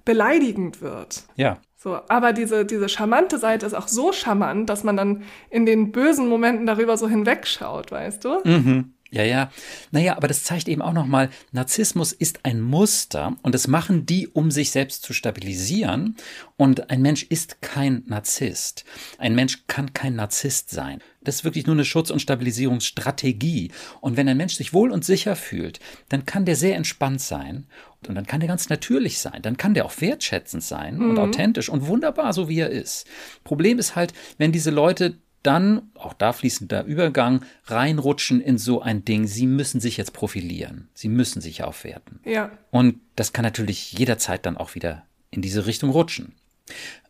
beleidigend 0.04 0.80
wird. 0.82 1.24
Ja. 1.36 1.58
So, 1.76 1.98
aber 2.08 2.32
diese, 2.32 2.64
diese 2.64 2.88
charmante 2.88 3.38
Seite 3.38 3.66
ist 3.66 3.74
auch 3.74 3.88
so 3.88 4.12
charmant, 4.12 4.68
dass 4.70 4.84
man 4.84 4.96
dann 4.96 5.22
in 5.50 5.66
den 5.66 5.90
bösen 5.92 6.28
Momenten 6.28 6.66
darüber 6.66 6.96
so 6.96 7.08
hinwegschaut, 7.08 7.90
weißt 7.90 8.24
du? 8.24 8.38
Mhm. 8.44 8.94
Ja, 9.12 9.24
ja. 9.24 9.50
Naja, 9.90 10.16
aber 10.16 10.26
das 10.26 10.42
zeigt 10.42 10.68
eben 10.68 10.80
auch 10.80 10.94
nochmal, 10.94 11.28
Narzissmus 11.52 12.12
ist 12.12 12.46
ein 12.46 12.62
Muster 12.62 13.36
und 13.42 13.54
das 13.54 13.68
machen 13.68 14.06
die, 14.06 14.26
um 14.26 14.50
sich 14.50 14.70
selbst 14.70 15.02
zu 15.02 15.12
stabilisieren. 15.12 16.16
Und 16.56 16.88
ein 16.88 17.02
Mensch 17.02 17.24
ist 17.24 17.60
kein 17.60 18.04
Narzisst. 18.06 18.86
Ein 19.18 19.34
Mensch 19.34 19.64
kann 19.66 19.92
kein 19.92 20.16
Narzisst 20.16 20.70
sein. 20.70 21.00
Das 21.20 21.36
ist 21.36 21.44
wirklich 21.44 21.66
nur 21.66 21.74
eine 21.74 21.84
Schutz- 21.84 22.10
und 22.10 22.22
Stabilisierungsstrategie. 22.22 23.70
Und 24.00 24.16
wenn 24.16 24.28
ein 24.30 24.36
Mensch 24.38 24.54
sich 24.54 24.72
wohl 24.72 24.90
und 24.90 25.04
sicher 25.04 25.36
fühlt, 25.36 25.78
dann 26.08 26.24
kann 26.24 26.46
der 26.46 26.56
sehr 26.56 26.76
entspannt 26.76 27.20
sein 27.20 27.66
und 28.08 28.14
dann 28.14 28.26
kann 28.26 28.40
der 28.40 28.48
ganz 28.48 28.70
natürlich 28.70 29.18
sein. 29.18 29.42
Dann 29.42 29.58
kann 29.58 29.74
der 29.74 29.84
auch 29.84 30.00
wertschätzend 30.00 30.62
sein 30.62 30.98
und 31.02 31.18
authentisch 31.18 31.68
und 31.68 31.86
wunderbar, 31.86 32.32
so 32.32 32.48
wie 32.48 32.60
er 32.60 32.70
ist. 32.70 33.06
Problem 33.44 33.78
ist 33.78 33.94
halt, 33.94 34.14
wenn 34.38 34.52
diese 34.52 34.70
Leute 34.70 35.18
dann, 35.42 35.90
auch 35.94 36.12
da 36.12 36.32
fließender 36.32 36.84
Übergang, 36.84 37.44
reinrutschen 37.66 38.40
in 38.40 38.58
so 38.58 38.80
ein 38.80 39.04
Ding. 39.04 39.26
Sie 39.26 39.46
müssen 39.46 39.80
sich 39.80 39.96
jetzt 39.96 40.12
profilieren. 40.12 40.88
Sie 40.94 41.08
müssen 41.08 41.40
sich 41.40 41.62
aufwerten. 41.62 42.20
Ja. 42.24 42.50
Und 42.70 43.00
das 43.16 43.32
kann 43.32 43.44
natürlich 43.44 43.92
jederzeit 43.92 44.46
dann 44.46 44.56
auch 44.56 44.74
wieder 44.74 45.04
in 45.30 45.42
diese 45.42 45.66
Richtung 45.66 45.90
rutschen. 45.90 46.34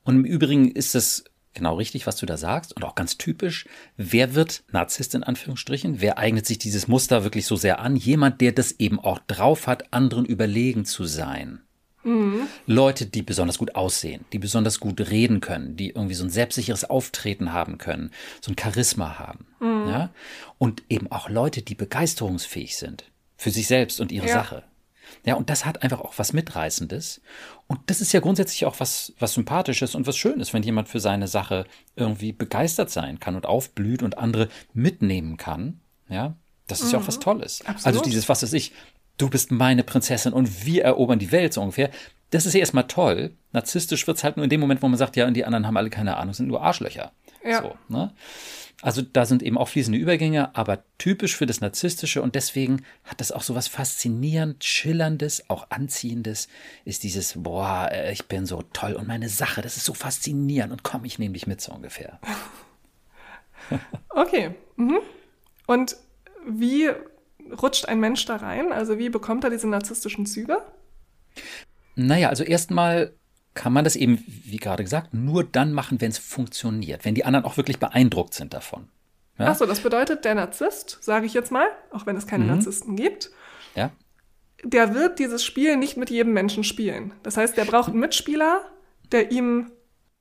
Und 0.05 0.17
im 0.17 0.25
Übrigen 0.25 0.71
ist 0.71 0.95
es 0.95 1.25
genau 1.55 1.77
richtig, 1.77 2.07
was 2.07 2.17
du 2.17 2.27
da 2.27 2.37
sagst 2.37 2.75
und 2.75 2.85
auch 2.85 2.95
ganz 2.95 3.19
typisch. 3.19 3.67
Wer 3.97 4.35
wird 4.35 4.65
Narzisst 4.73 5.15
in 5.15 5.23
Anführungsstrichen? 5.23 6.01
Wer 6.01 6.19
eignet 6.19 6.47
sich 6.47 6.59
dieses 6.59 6.89
Muster 6.89 7.25
wirklich 7.25 7.47
so 7.47 7.57
sehr 7.57 7.81
an? 7.81 7.97
Jemand, 7.97 8.41
der 8.41 8.53
das 8.53 8.73
eben 8.73 8.99
auch 8.99 9.19
drauf 9.27 9.67
hat, 9.67 9.93
anderen 9.93 10.25
überlegen 10.25 10.85
zu 10.85 11.05
sein. 11.05 11.61
Leute, 12.66 13.06
die 13.06 13.23
besonders 13.23 13.59
gut 13.59 13.75
aussehen, 13.76 14.25
die 14.32 14.38
besonders 14.38 14.80
gut 14.80 15.00
reden 15.00 15.40
können, 15.40 15.76
die 15.76 15.90
irgendwie 15.90 16.14
so 16.14 16.25
ein 16.25 16.30
selbstsicheres 16.30 16.88
Auftreten 16.88 17.52
haben 17.52 17.78
können, 17.78 18.11
so 18.40 18.50
ein 18.50 18.56
Charisma 18.59 19.18
haben. 19.18 19.47
Ja? 19.61 20.11
Und 20.59 20.82
eben 20.88 21.11
auch 21.12 21.28
Leute, 21.28 21.62
die 21.62 21.75
begeisterungsfähig 21.75 22.76
sind 22.76 23.04
für 23.37 23.50
sich 23.50 23.66
selbst 23.66 24.00
und 24.00 24.11
ihre 24.12 24.26
Ja. 24.26 24.35
Sache. 24.35 24.64
Ja, 25.25 25.35
und 25.35 25.50
das 25.50 25.64
hat 25.64 25.82
einfach 25.82 26.00
auch 26.00 26.14
was 26.16 26.32
Mitreißendes. 26.32 27.21
Und 27.66 27.80
das 27.87 28.00
ist 28.00 28.12
ja 28.12 28.21
grundsätzlich 28.21 28.64
auch 28.64 28.80
was, 28.80 29.12
was 29.18 29.35
Sympathisches 29.35 29.94
und 29.94 30.06
was 30.06 30.16
Schönes, 30.16 30.52
wenn 30.54 30.62
jemand 30.62 30.88
für 30.88 31.00
seine 31.00 31.28
Sache 31.28 31.66
irgendwie 31.97 32.32
begeistert 32.32 32.90
sein 32.90 33.21
kann 33.21 33.37
und 33.37 33.47
aufblüht 33.47 34.02
und 34.02 34.18
andere 34.18 34.49
mitnehmen 34.73 35.37
kann. 35.37 35.80
Ja, 36.09 36.37
das 36.66 36.80
ist 36.80 36.92
ja 36.92 36.99
auch 36.99 37.06
was 37.06 37.18
Tolles. 37.18 37.61
Absolut. 37.61 37.87
Also 37.87 38.00
dieses, 38.02 38.28
was 38.28 38.42
weiß 38.42 38.52
ich, 38.54 38.73
du 39.19 39.28
bist 39.28 39.50
meine 39.50 39.85
Prinzessin 39.85 40.33
und 40.33 40.64
wir 40.66 40.85
erobern 40.85 41.19
die 41.19 41.33
Welt 41.33 41.52
so 41.52 41.61
ungefähr. 41.61 41.90
das 42.31 42.47
ist 42.47 42.54
ja 42.54 42.61
erstmal 42.61 42.87
toll. 42.87 43.37
Narzisstisch 43.52 44.07
wird's 44.07 44.25
halt 44.25 44.37
nur 44.37 44.45
in 44.45 44.50
dem 44.50 44.61
Moment, 44.61 44.83
wo 44.83 44.88
man 44.88 44.97
sagt, 44.97 45.16
ja, 45.16 45.26
und 45.26 45.35
die 45.35 45.45
anderen 45.45 45.66
haben 45.66 45.76
alle 45.76 45.90
keine 45.90 46.16
Ahnung, 46.16 46.33
sind 46.33 46.49
nur 46.49 46.62
Arschlöcher. 46.62 47.12
Ja. 47.45 47.61
So, 47.62 47.76
ne? 47.88 48.12
Also 48.81 49.00
da 49.00 49.26
sind 49.26 49.45
eben 49.45 49.59
auch 49.59 49.69
fließende 49.69 49.99
Übergänge, 49.99 50.57
aber 50.57 50.83
typisch 50.99 51.37
für 51.37 51.47
das 51.47 51.61
Narzisstische 51.61 52.21
und 52.21 52.35
deswegen 52.35 52.85
hat 53.04 53.21
das 53.21 53.31
auch 53.31 53.42
so 53.42 53.54
was 53.54 53.69
faszinierend, 53.69 54.64
schillerndes, 54.64 55.49
auch 55.49 55.66
anziehendes, 55.71 56.49
ist 56.85 57.04
dieses, 57.04 57.35
boah, 57.37 57.88
äh, 57.92 58.12
ich 58.12 58.26
bin 58.26 58.45
so 58.45 58.62
toll 58.73 58.95
und 58.95 59.07
meine 59.07 59.28
Sache, 59.28 59.62
das 59.62 59.76
ist 59.76 59.85
so 59.85 59.95
faszinierend 59.95 60.73
und 60.73 60.83
komm, 60.83 61.04
ich 61.04 61.21
nehme 61.21 61.35
dich 61.35 61.47
mit 61.47 61.61
so 61.61 61.73
ungefähr. 61.73 62.19
Okay. 64.11 64.54
Mhm. 64.76 64.99
Und 65.66 65.97
wie 66.47 66.90
rutscht 67.62 67.87
ein 67.87 68.00
Mensch 68.00 68.25
da 68.26 68.37
rein? 68.37 68.72
Also 68.72 68.99
wie 68.99 69.08
bekommt 69.08 69.44
er 69.44 69.50
diese 69.50 69.68
narzisstischen 69.68 70.26
Züge? 70.26 70.58
Naja, 71.94 72.28
also 72.28 72.44
erstmal 72.44 73.12
kann 73.54 73.72
man 73.72 73.84
das 73.84 73.96
eben, 73.96 74.22
wie 74.26 74.56
gerade 74.56 74.82
gesagt, 74.82 75.12
nur 75.12 75.44
dann 75.44 75.72
machen, 75.72 76.00
wenn 76.00 76.11
es 76.11 76.18
funktioniert, 76.18 77.04
wenn 77.04 77.14
die 77.14 77.25
anderen 77.25 77.44
auch 77.44 77.56
wirklich 77.56 77.78
beeindruckt 77.78 78.32
sind 78.34 78.54
davon. 78.54 78.88
Ja? 79.38 79.49
Achso, 79.49 79.66
das 79.66 79.80
bedeutet, 79.80 80.25
der 80.25 80.34
Narzisst, 80.34 80.99
sage 81.02 81.26
ich 81.26 81.34
jetzt 81.34 81.50
mal, 81.52 81.66
auch 81.90 82.06
wenn 82.06 82.16
es 82.16 82.26
keine 82.26 82.44
Mhm. 82.44 82.50
Narzissten 82.50 82.96
gibt, 82.96 83.30
Ja? 83.75 83.90
der 84.64 84.94
wird 84.94 85.18
dieses 85.18 85.44
Spiel 85.44 85.76
nicht 85.76 85.96
mit 85.96 86.08
jedem 86.08 86.32
Menschen 86.32 86.64
spielen. 86.64 87.12
Das 87.25 87.37
heißt, 87.37 87.56
der 87.56 87.64
braucht 87.64 87.90
einen 87.90 88.00
Mitspieler, 88.00 88.62
der 89.11 89.30
ihm 89.32 89.70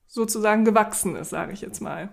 sozusagen 0.06 0.64
gewachsen 0.66 1.16
ist, 1.16 1.30
sage 1.30 1.52
ich 1.52 1.62
jetzt 1.62 1.80
mal. 1.80 2.10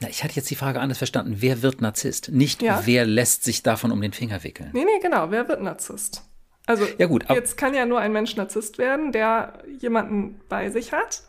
Na, 0.00 0.08
ich 0.08 0.24
hatte 0.24 0.34
jetzt 0.34 0.50
die 0.50 0.56
Frage 0.56 0.80
anders 0.80 0.98
verstanden. 0.98 1.36
Wer 1.38 1.62
wird 1.62 1.80
Narzisst? 1.80 2.30
Nicht, 2.30 2.62
Ja. 2.62 2.82
wer 2.86 3.06
lässt 3.06 3.44
sich 3.44 3.62
davon 3.62 3.92
um 3.92 4.00
den 4.00 4.12
Finger 4.12 4.42
wickeln. 4.44 4.70
Nee, 4.72 4.84
nee, 4.84 5.00
genau, 5.00 5.30
wer 5.30 5.48
wird 5.48 5.62
Narzisst? 5.62 6.22
Also 6.66 6.86
Ja, 6.98 7.06
gut, 7.06 7.28
jetzt 7.30 7.56
kann 7.56 7.74
ja 7.74 7.86
nur 7.86 7.98
ein 8.00 8.12
Mensch 8.12 8.36
Narzisst 8.36 8.78
werden, 8.78 9.12
der 9.12 9.54
jemanden 9.78 10.40
bei 10.48 10.70
sich 10.70 10.92
hat, 10.92 11.22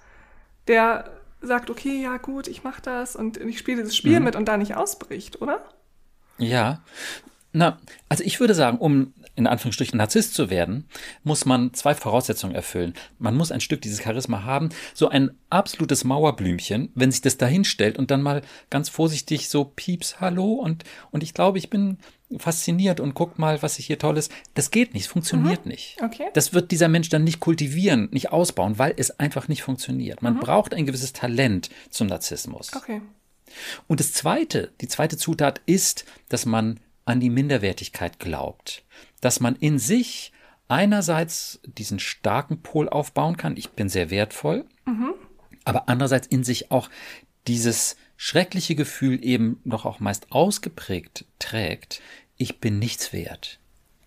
der 0.67 1.11
sagt, 1.41 1.69
okay, 1.69 2.01
ja 2.03 2.17
gut, 2.17 2.47
ich 2.47 2.63
mach 2.63 2.79
das 2.79 3.15
und 3.15 3.37
ich 3.37 3.57
spiele 3.57 3.81
dieses 3.81 3.95
Spiel 3.97 4.19
Mhm. 4.19 4.25
mit 4.25 4.35
und 4.35 4.45
da 4.45 4.57
nicht 4.57 4.75
ausbricht, 4.75 5.41
oder? 5.41 5.63
Ja. 6.37 6.83
Na, 7.53 7.79
also 8.09 8.23
ich 8.23 8.39
würde 8.39 8.53
sagen, 8.53 8.77
um 8.77 9.13
in 9.35 9.47
Anführungsstrichen 9.47 9.97
Narzisst 9.97 10.33
zu 10.33 10.49
werden, 10.49 10.85
muss 11.23 11.45
man 11.45 11.73
zwei 11.73 11.95
Voraussetzungen 11.95 12.53
erfüllen. 12.53 12.93
Man 13.17 13.35
muss 13.35 13.51
ein 13.51 13.61
Stück 13.61 13.81
dieses 13.81 14.03
Charisma 14.03 14.43
haben, 14.43 14.69
so 14.93 15.09
ein 15.09 15.31
absolutes 15.49 16.03
Mauerblümchen, 16.03 16.91
wenn 16.95 17.11
sich 17.11 17.21
das 17.21 17.37
dahin 17.37 17.63
stellt 17.63 17.97
und 17.97 18.11
dann 18.11 18.21
mal 18.21 18.41
ganz 18.69 18.89
vorsichtig 18.89 19.49
so 19.49 19.65
pieps, 19.65 20.19
hallo 20.19 20.53
und, 20.53 20.83
und 21.11 21.23
ich 21.23 21.33
glaube, 21.33 21.57
ich 21.57 21.69
bin 21.69 21.97
fasziniert 22.37 22.99
und 22.99 23.13
guck 23.13 23.39
mal, 23.39 23.61
was 23.61 23.79
ich 23.79 23.87
hier 23.87 23.99
tolles. 23.99 24.29
Das 24.53 24.71
geht 24.71 24.93
nicht, 24.93 25.03
es 25.03 25.11
funktioniert 25.11 25.65
nicht. 25.65 25.97
Okay. 26.03 26.27
Das 26.33 26.53
wird 26.53 26.71
dieser 26.71 26.87
Mensch 26.87 27.09
dann 27.09 27.23
nicht 27.23 27.39
kultivieren, 27.39 28.09
nicht 28.11 28.31
ausbauen, 28.31 28.79
weil 28.79 28.93
es 28.95 29.19
einfach 29.19 29.47
nicht 29.47 29.63
funktioniert. 29.63 30.21
Man 30.21 30.39
braucht 30.39 30.73
ein 30.73 30.85
gewisses 30.85 31.13
Talent 31.13 31.69
zum 31.89 32.07
Narzissmus. 32.07 32.71
Okay. 32.73 33.01
Und 33.87 33.99
das 33.99 34.13
zweite, 34.13 34.71
die 34.79 34.87
zweite 34.87 35.17
Zutat 35.17 35.61
ist, 35.65 36.05
dass 36.29 36.45
man 36.45 36.79
an 37.05 37.19
die 37.19 37.29
Minderwertigkeit 37.29 38.19
glaubt. 38.19 38.83
Dass 39.21 39.39
man 39.39 39.55
in 39.55 39.79
sich 39.79 40.31
einerseits 40.67 41.59
diesen 41.63 41.99
starken 41.99 42.61
Pol 42.61 42.87
aufbauen 42.87 43.37
kann, 43.37 43.57
ich 43.57 43.71
bin 43.71 43.89
sehr 43.89 44.09
wertvoll, 44.09 44.65
aber 45.65 45.89
andererseits 45.89 46.27
in 46.27 46.43
sich 46.43 46.71
auch 46.71 46.89
dieses 47.47 47.97
schreckliche 48.17 48.75
Gefühl 48.75 49.23
eben 49.23 49.59
doch 49.65 49.85
auch 49.85 49.99
meist 49.99 50.31
ausgeprägt 50.31 51.25
trägt, 51.39 52.01
ich 52.37 52.59
bin 52.59 52.79
nichts 52.79 53.13
wert. 53.13 53.59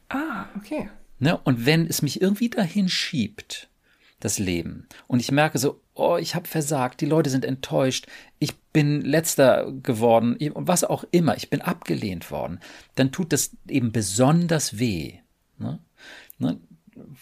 Ah, 0.08 0.46
okay. 0.56 0.88
Ne? 1.18 1.38
Und 1.38 1.66
wenn 1.66 1.86
es 1.86 2.02
mich 2.02 2.20
irgendwie 2.20 2.48
dahin 2.48 2.88
schiebt, 2.88 3.68
das 4.20 4.38
Leben, 4.38 4.88
und 5.06 5.20
ich 5.20 5.30
merke 5.30 5.58
so, 5.58 5.80
oh, 5.94 6.16
ich 6.16 6.34
habe 6.34 6.48
versagt, 6.48 7.00
die 7.00 7.06
Leute 7.06 7.30
sind 7.30 7.44
enttäuscht, 7.44 8.06
ich 8.38 8.56
bin 8.72 9.00
letzter 9.00 9.72
geworden, 9.72 10.36
und 10.52 10.68
was 10.68 10.84
auch 10.84 11.04
immer, 11.10 11.36
ich 11.36 11.50
bin 11.50 11.60
abgelehnt 11.60 12.30
worden, 12.30 12.60
dann 12.96 13.12
tut 13.12 13.32
das 13.32 13.56
eben 13.68 13.92
besonders 13.92 14.78
weh. 14.78 15.14
Ne? 15.58 15.78
Ne? 16.38 16.60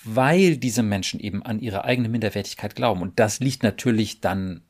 Weil 0.05 0.57
diese 0.57 0.83
Menschen 0.83 1.21
eben 1.21 1.43
an 1.43 1.61
ihre 1.61 1.85
eigene 1.85 2.09
Minderwertigkeit 2.09 2.75
glauben. 2.75 3.03
Und 3.03 3.19
das 3.19 3.41
liegt 3.41 3.63
natürlich 3.63 4.21
dann 4.21 4.63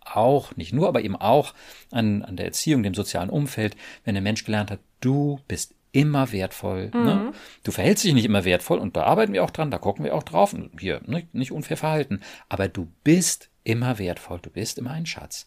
auch, 0.00 0.56
nicht 0.56 0.72
nur, 0.72 0.88
aber 0.88 1.02
eben 1.02 1.16
auch 1.16 1.54
an, 1.90 2.22
an 2.22 2.36
der 2.36 2.46
Erziehung, 2.46 2.82
dem 2.82 2.94
sozialen 2.94 3.30
Umfeld, 3.30 3.76
wenn 4.04 4.14
der 4.14 4.22
Mensch 4.22 4.44
gelernt 4.44 4.70
hat, 4.70 4.80
du 5.00 5.40
bist 5.48 5.74
immer 5.92 6.32
wertvoll. 6.32 6.90
Ne? 6.92 7.32
Du 7.62 7.72
verhältst 7.72 8.04
dich 8.04 8.14
nicht 8.14 8.24
immer 8.24 8.44
wertvoll 8.44 8.78
und 8.78 8.96
da 8.96 9.04
arbeiten 9.04 9.32
wir 9.32 9.44
auch 9.44 9.50
dran, 9.50 9.70
da 9.70 9.78
gucken 9.78 10.04
wir 10.04 10.14
auch 10.14 10.22
drauf. 10.22 10.52
Und 10.52 10.80
hier, 10.80 11.00
ne, 11.06 11.26
nicht 11.32 11.52
unfair 11.52 11.76
verhalten. 11.76 12.20
Aber 12.48 12.68
du 12.68 12.88
bist 13.04 13.50
immer 13.64 13.98
wertvoll, 13.98 14.38
du 14.40 14.50
bist 14.50 14.78
immer 14.78 14.90
ein 14.90 15.06
Schatz. 15.06 15.46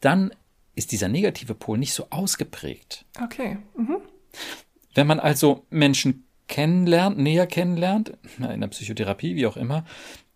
Dann 0.00 0.32
ist 0.74 0.92
dieser 0.92 1.08
negative 1.08 1.54
Pol 1.54 1.78
nicht 1.78 1.94
so 1.94 2.06
ausgeprägt. 2.10 3.04
Okay. 3.22 3.58
Mhm. 3.76 3.98
Wenn 4.94 5.06
man 5.06 5.20
also 5.20 5.66
Menschen 5.70 6.26
kennenlernt, 6.48 7.18
näher 7.18 7.46
kennenlernt, 7.46 8.12
in 8.38 8.60
der 8.60 8.68
Psychotherapie, 8.68 9.36
wie 9.36 9.46
auch 9.46 9.56
immer, 9.56 9.84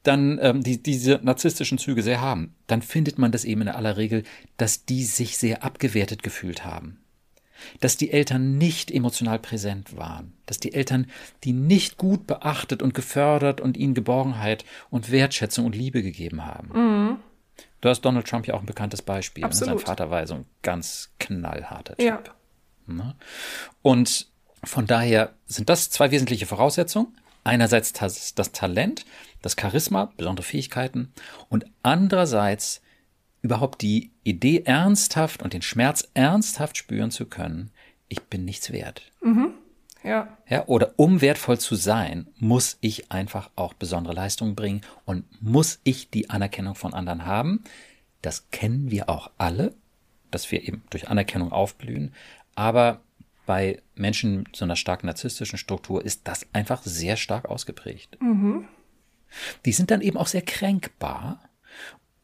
dann 0.03 0.39
ähm, 0.41 0.63
die 0.63 0.83
diese 0.83 1.21
narzisstischen 1.23 1.79
Züge 1.79 2.03
sehr 2.03 2.21
haben, 2.21 2.55
dann 2.67 2.81
findet 2.81 3.19
man 3.19 3.33
das 3.33 3.45
eben 3.45 3.63
in 3.63 3.69
aller 3.69 3.97
Regel, 3.97 4.23
dass 4.57 4.85
die 4.85 5.05
sich 5.05 5.37
sehr 5.37 5.65
abgewertet 5.65 6.23
gefühlt 6.23 6.65
haben. 6.65 7.01
Dass 7.81 7.97
die 7.97 8.11
Eltern 8.11 8.59
nicht 8.59 8.91
emotional 8.91 9.39
präsent 9.39 9.97
waren, 9.97 10.33
dass 10.47 10.59
die 10.59 10.75
Eltern 10.75 11.07
die 11.45 11.53
nicht 11.53 11.97
gut 11.97 12.27
beachtet 12.27 12.83
und 12.83 12.95
gefördert 12.95 13.61
und 13.61 13.77
ihnen 13.77 13.95
Geborgenheit 13.95 14.65
und 14.91 15.11
Wertschätzung 15.11 15.67
und 15.67 15.75
Liebe 15.75 16.03
gegeben 16.03 16.45
haben. 16.45 17.19
Da 17.81 17.91
ist 17.91 18.05
Donald 18.05 18.27
Trump 18.27 18.47
ja 18.47 18.55
auch 18.55 18.61
ein 18.61 18.67
bekanntes 18.67 19.03
Beispiel. 19.03 19.45
ne? 19.45 19.53
Sein 19.53 19.69
Absolut. 19.69 19.87
Vater 19.87 20.11
war 20.11 20.27
so 20.27 20.35
ein 20.35 20.47
ganz 20.63 21.11
knallharter 21.19 21.97
Typ. 21.97 22.07
Ja. 22.07 22.23
Ne? 22.87 23.15
Und 23.83 24.29
von 24.65 24.87
daher 24.87 25.35
sind 25.47 25.69
das 25.69 25.91
zwei 25.91 26.11
wesentliche 26.11 26.47
Voraussetzungen. 26.47 27.17
Einerseits 27.45 27.93
das, 27.93 28.35
das 28.35 28.51
Talent, 28.51 29.05
das 29.41 29.55
Charisma, 29.59 30.13
besondere 30.17 30.45
Fähigkeiten 30.45 31.13
und 31.49 31.67
andererseits 31.83 32.83
überhaupt 33.47 33.81
die 33.83 34.11
Idee 34.25 34.63
ernsthaft 34.65 35.43
und 35.43 35.53
den 35.53 35.63
Schmerz 35.63 36.09
ernsthaft 36.15 36.77
spüren 36.77 37.11
zu 37.11 37.27
können, 37.27 37.71
ich 38.09 38.23
bin 38.23 38.45
nichts 38.45 38.71
wert. 38.73 39.11
Ja. 40.05 40.37
Ja, 40.49 40.67
oder 40.67 40.95
um 40.97 41.21
wertvoll 41.21 41.59
zu 41.59 41.75
sein, 41.75 42.29
muss 42.39 42.79
ich 42.81 43.11
einfach 43.11 43.51
auch 43.57 43.75
besondere 43.75 44.15
Leistungen 44.15 44.55
bringen 44.55 44.83
und 45.05 45.25
muss 45.43 45.81
ich 45.83 46.11
die 46.11 46.31
Anerkennung 46.31 46.77
von 46.77 46.95
anderen 46.95 47.27
haben. 47.27 47.65
Das 48.23 48.51
kennen 48.51 48.91
wir 48.91 49.09
auch 49.09 49.31
alle, 49.39 49.75
dass 50.31 50.51
wir 50.53 50.63
eben 50.63 50.85
durch 50.91 51.09
Anerkennung 51.09 51.51
aufblühen. 51.51 52.15
Aber 52.55 53.01
bei 53.47 53.83
Menschen 53.95 54.39
mit 54.45 54.57
so 54.57 54.65
einer 54.65 54.77
stark 54.77 55.03
narzisstischen 55.03 55.59
Struktur 55.59 56.05
ist 56.05 56.29
das 56.29 56.47
einfach 56.53 56.83
sehr 56.83 57.17
stark 57.17 57.47
ausgeprägt. 57.47 58.17
Die 59.65 59.73
sind 59.73 59.91
dann 59.91 60.03
eben 60.03 60.17
auch 60.17 60.27
sehr 60.29 60.43
kränkbar. 60.43 61.41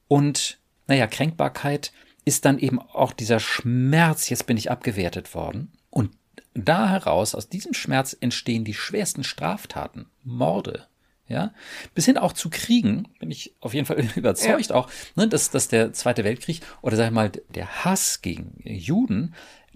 Und 0.07 0.61
naja, 0.87 1.07
Kränkbarkeit 1.07 1.93
ist 2.25 2.45
dann 2.45 2.59
eben 2.59 2.79
auch 2.79 3.13
dieser 3.13 3.41
Schmerz, 3.41 4.29
jetzt 4.29 4.47
bin 4.47 4.57
ich 4.57 4.71
abgewertet 4.71 5.35
worden. 5.35 5.73
Und 5.91 6.13
da 6.55 6.89
heraus, 6.89 7.35
aus 7.35 7.49
diesem 7.49 7.75
Schmerz 7.75 8.17
entstehen 8.19 8.65
die 8.65 8.75
schwersten 8.75 9.25
Straftaten, 9.25 10.07
Morde. 10.23 10.87
Ja, 11.29 11.55
bis 11.95 12.05
hin 12.05 12.19
auch 12.19 12.35
zu 12.35 12.51
Kriegen, 12.51 13.09
bin 13.19 13.31
ich 13.31 13.55
auf 13.61 13.73
jeden 13.73 13.87
Fall 13.87 14.05
überzeugt 14.17 14.73
auch, 14.73 14.91
ne, 15.15 15.29
dass, 15.29 15.51
dass 15.51 15.69
der 15.69 15.93
Zweite 15.93 16.25
Weltkrieg 16.25 16.61
oder 16.83 16.97
sag 16.97 17.07
ich 17.07 17.13
mal 17.13 17.31
der 17.55 17.85
Hass 17.85 18.21
gegen 18.21 18.61
Juden 18.65 19.35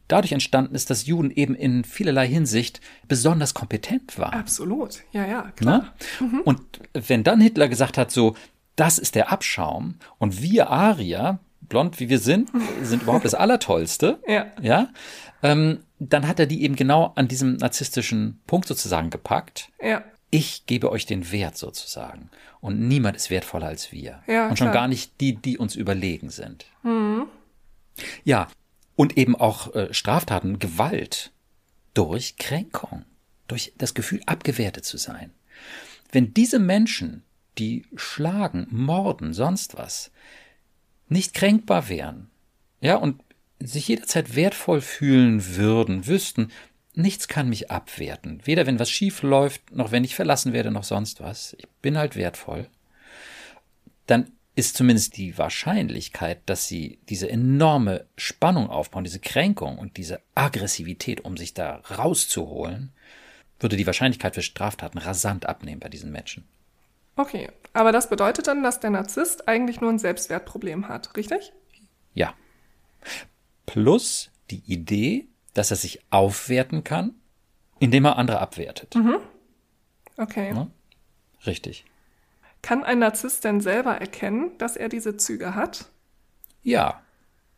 dadurch 0.09 0.33
entstanden 0.33 0.75
ist, 0.75 0.91
dass 0.91 1.07
Juden 1.07 1.31
eben 1.31 1.55
in 1.55 1.85
vielerlei 1.85 2.29
Hinsicht 2.29 2.81
besonders 3.09 3.55
kompetent 3.55 4.19
waren. 4.19 4.35
Absolut. 4.35 5.03
Ja, 5.13 5.27
ja, 5.27 5.51
klar. 5.57 5.95
Ne? 6.21 6.43
Und 6.45 6.61
wenn 6.93 7.25
dann 7.25 7.41
Hitler 7.41 7.69
gesagt 7.69 7.99
hat, 7.99 8.11
so, 8.11 8.37
das 8.77 8.99
ist 8.99 9.15
der 9.15 9.33
Abschaum 9.33 9.97
und 10.19 10.41
wir 10.43 10.71
Arier, 10.71 11.39
blond 11.63 11.99
wie 12.01 12.09
wir 12.09 12.19
sind, 12.19 12.51
sind 12.83 13.03
überhaupt 13.03 13.25
das 13.25 13.35
Allertollste, 13.35 14.21
Ja. 14.27 14.47
ja, 14.61 14.89
ähm, 15.43 15.81
dann 15.99 16.29
hat 16.29 16.39
er 16.39 16.47
die 16.47 16.63
eben 16.63 16.77
genau 16.77 17.13
an 17.17 17.27
diesem 17.29 17.57
narzisstischen 17.57 18.41
Punkt 18.47 18.69
sozusagen 18.69 19.11
gepackt. 19.11 19.71
Ja. 19.83 20.05
Ich 20.31 20.67
gebe 20.67 20.91
euch 20.91 21.07
den 21.07 21.31
Wert 21.33 21.57
sozusagen. 21.57 22.31
Und 22.61 22.81
niemand 22.81 23.17
ist 23.17 23.31
wertvoller 23.31 23.69
als 23.69 23.93
wir. 23.93 24.23
Ja, 24.27 24.49
und 24.49 24.59
schon 24.59 24.67
klar. 24.67 24.75
gar 24.83 24.89
nicht 24.89 25.21
die, 25.21 25.37
die 25.37 25.57
uns 25.57 25.77
überlegen 25.77 26.31
sind. 26.31 26.67
Ja, 28.25 28.49
und 28.97 29.17
eben 29.17 29.37
auch 29.37 29.75
äh, 29.75 29.95
Straftaten, 29.95 30.59
Gewalt 30.59 31.33
durch 31.95 32.37
Kränkung, 32.37 33.05
durch 33.47 33.73
das 33.79 33.95
Gefühl, 33.95 34.21
abgewertet 34.27 34.85
zu 34.85 34.97
sein. 34.99 35.33
Wenn 36.13 36.35
diese 36.35 36.59
Menschen, 36.59 37.23
die 37.59 37.85
schlagen, 37.97 38.67
morden, 38.71 39.33
sonst 39.33 39.77
was, 39.77 40.11
nicht 41.09 41.35
kränkbar 41.35 41.89
wären, 41.89 42.31
ja, 42.81 42.97
und 42.97 43.23
sich 43.59 43.89
jederzeit 43.89 44.37
wertvoll 44.37 44.81
fühlen 44.81 45.57
würden, 45.57 46.07
wüssten, 46.07 46.51
nichts 46.95 47.29
kann 47.29 47.49
mich 47.49 47.71
abwerten, 47.71 48.41
weder 48.45 48.67
wenn 48.67 48.79
was 48.79 48.91
schief 48.91 49.23
läuft, 49.23 49.75
noch 49.75 49.93
wenn 49.93 50.05
ich 50.05 50.15
verlassen 50.15 50.53
werde, 50.53 50.71
noch 50.71 50.85
sonst 50.85 51.21
was. 51.21 51.55
Ich 51.59 51.69
bin 51.83 51.97
halt 51.97 52.17
wertvoll. 52.17 52.69
dann 54.07 54.31
ist 54.57 54.75
zumindest 54.75 55.19
die 55.19 55.37
Wahrscheinlichkeit, 55.37 56.41
dass 56.47 56.67
sie 56.67 56.99
diese 57.11 57.29
enorme 57.29 58.07
Spannung 58.17 58.71
aufbauen, 58.71 59.05
diese 59.05 59.21
Kränkung 59.21 59.77
und 59.77 59.99
diese 59.99 60.23
Aggressivität, 60.35 61.21
um 61.27 61.37
sich 61.37 61.53
da 61.53 61.83
rauszuholen, 61.91 62.91
würde 63.61 63.77
die 63.77 63.87
Wahrscheinlichkeit 63.87 64.35
für 64.35 64.43
Straftaten 64.43 64.97
rasant 64.97 65.47
abnehmen 65.47 65.81
bei 65.81 65.91
diesen 65.91 66.11
Menschen. 66.11 66.45
Okay, 67.17 67.51
aber 67.73 67.93
das 67.93 68.11
bedeutet 68.11 68.47
dann, 68.47 68.63
dass 68.63 68.81
der 68.81 68.91
Narzisst 68.91 69.49
eigentlich 69.49 69.81
nur 69.81 69.91
ein 69.91 69.99
Selbstwertproblem 69.99 70.89
hat, 70.89 71.17
richtig? 71.17 71.53
Ja. 72.15 72.35
Plus 73.65 74.31
die 74.51 74.63
Idee, 74.67 75.27
dass 75.55 75.71
er 75.71 75.77
sich 75.77 76.01
aufwerten 76.11 76.85
kann, 76.85 77.15
indem 77.79 78.05
er 78.05 78.17
andere 78.17 78.41
abwertet. 78.41 78.95
Mhm. 78.95 79.17
Okay. 80.19 80.51
Ja? 80.55 80.69
Richtig. 81.47 81.85
Kann 82.63 82.85
ein 82.85 82.99
Narzisst 82.99 83.45
denn 83.45 83.61
selber 83.61 83.97
erkennen, 83.97 84.57
dass 84.59 84.77
er 84.77 84.89
diese 84.89 85.17
Züge 85.17 85.55
hat? 85.55 85.87
Ja. 86.63 87.03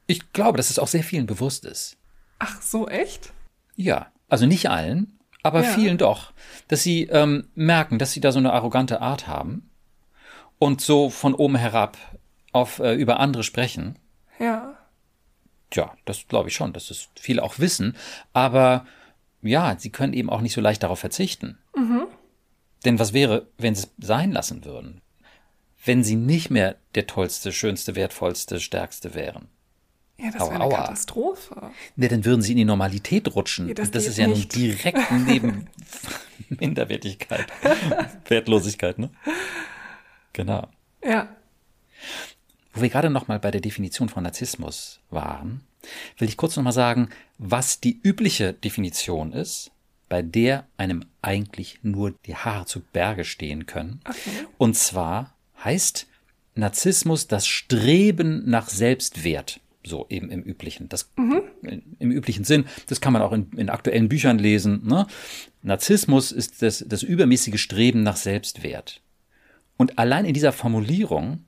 Ich 0.07 0.33
glaube, 0.33 0.57
dass 0.57 0.71
es 0.71 0.79
auch 0.79 0.89
sehr 0.89 1.03
vielen 1.03 1.27
bewusst 1.27 1.65
ist. 1.65 1.97
Ach, 2.39 2.61
so 2.63 2.89
echt? 2.89 3.33
Ja. 3.77 4.13
Also 4.29 4.47
nicht 4.47 4.69
allen, 4.69 5.18
aber 5.43 5.63
Ja. 5.63 5.71
vielen 5.71 5.99
doch. 5.99 6.33
Dass 6.69 6.83
sie 6.83 7.05
ähm, 7.05 7.49
merken, 7.55 7.99
dass 7.99 8.13
sie 8.13 8.21
da 8.21 8.33
so 8.33 8.39
eine 8.39 8.53
arrogante 8.53 9.01
Art 9.01 9.27
haben 9.27 9.71
und 10.59 10.81
so 10.81 11.11
von 11.11 11.35
oben 11.35 11.57
herab 11.57 11.97
auf 12.53 12.79
äh, 12.81 12.95
über 12.95 13.21
andere 13.21 13.43
sprechen. 13.43 13.99
Ja. 14.39 14.77
Tja, 15.71 15.93
das 16.05 16.27
glaube 16.29 16.49
ich 16.49 16.55
schon, 16.55 16.73
dass 16.73 16.91
es 16.91 17.09
viele 17.19 17.43
auch 17.43 17.59
wissen. 17.59 17.97
Aber 18.33 18.87
ja, 19.43 19.77
sie 19.79 19.91
können 19.91 20.15
eben 20.15 20.31
auch 20.31 20.41
nicht 20.41 20.55
so 20.55 20.61
leicht 20.61 20.83
darauf 20.83 20.99
verzichten. 20.99 21.59
Denn 22.85 22.99
was 22.99 23.13
wäre, 23.13 23.49
wenn 23.59 23.75
sie 23.75 23.85
es 23.85 24.07
sein 24.07 24.33
lassen 24.33 24.65
würden? 24.65 25.01
Wenn 25.85 26.03
sie 26.05 26.17
nicht 26.17 26.51
mehr 26.51 26.77
der 26.95 27.07
tollste, 27.07 27.53
schönste, 27.53 27.95
wertvollste, 27.97 28.61
stärkste 28.61 29.15
wären? 29.15 29.49
Ja, 30.21 30.33
das 30.33 30.43
wäre 30.43 30.55
eine 30.55 30.65
aua. 30.65 30.77
Katastrophe. 30.79 31.71
Ne, 31.97 32.09
dann 32.09 32.25
würden 32.25 32.43
sie 32.43 32.53
in 32.53 32.59
die 32.59 32.65
Normalität 32.65 33.35
rutschen. 33.35 33.69
Ja, 33.69 33.75
das 33.75 33.91
das 33.91 34.07
ist 34.07 34.19
ja 34.19 34.27
nun 34.27 34.37
nicht. 34.37 34.55
direkt 34.55 35.11
neben 35.13 35.69
Minderwertigkeit, 36.49 37.47
Wertlosigkeit, 38.27 38.99
ne? 38.99 39.11
Genau. 40.33 40.69
Ja. 41.05 41.29
Wo 42.73 42.83
wir 42.83 42.89
gerade 42.89 43.11
noch 43.11 43.29
mal 43.29 43.39
bei 43.39 43.51
der 43.51 43.61
Definition 43.61 44.09
von 44.09 44.23
Narzissmus 44.25 45.01
waren, 45.11 45.63
will 46.17 46.29
ich 46.29 46.37
kurz 46.37 46.57
noch 46.57 46.65
mal 46.65 46.73
sagen, 46.73 47.11
was 47.39 47.81
die 47.81 48.01
übliche 48.03 48.53
Definition 48.53 49.33
ist, 49.33 49.71
bei 50.09 50.23
der 50.23 50.67
einem 50.77 51.05
eigentlich 51.23 51.81
nur 51.83 52.13
die 52.27 52.35
Haare 52.35 52.67
zu 52.67 52.81
Berge 52.81 53.25
stehen 53.25 53.67
können. 53.67 54.01
Okay. 54.09 54.47
Und 54.57 54.77
zwar 54.77 55.35
heißt 55.65 56.07
Narzissmus 56.55 57.29
das 57.29 57.47
Streben 57.47 58.49
nach 58.49 58.69
Selbstwert. 58.69 59.61
So 59.89 60.07
eben 60.09 60.31
im 60.31 60.43
üblichen, 60.43 60.89
das, 60.89 61.13
im 61.99 62.11
üblichen 62.11 62.45
Sinn. 62.45 62.67
Das 62.87 63.01
kann 63.01 63.13
man 63.13 63.23
auch 63.23 63.33
in, 63.33 63.51
in 63.57 63.71
aktuellen 63.71 64.09
Büchern 64.09 64.39
lesen. 64.39 64.87
Ne? 64.87 65.07
Narzissmus 65.63 66.31
ist 66.31 66.63
das, 66.63 66.85
das 66.87 67.03
übermäßige 67.03 67.61
Streben 67.61 68.03
nach 68.03 68.17
Selbstwert. 68.17 69.03
Und 69.77 69.99
allein 69.99 70.25
in 70.25 70.35
dieser 70.35 70.53
Formulierung 70.53 71.45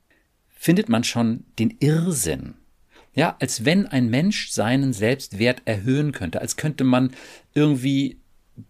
findet 0.49 0.88
man 0.88 1.04
schon 1.04 1.44
den 1.59 1.76
Irrsinn. 1.80 2.54
Ja, 3.12 3.37
als 3.40 3.64
wenn 3.64 3.87
ein 3.87 4.09
Mensch 4.09 4.50
seinen 4.50 4.92
Selbstwert 4.92 5.62
erhöhen 5.64 6.12
könnte, 6.12 6.40
als 6.40 6.56
könnte 6.56 6.85
man 6.85 7.12
irgendwie 7.54 8.20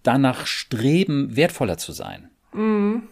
danach 0.03 0.47
streben, 0.47 1.37
wertvoller 1.37 1.77
zu 1.77 1.93
sein. 1.93 2.31
Ja, 2.55 3.03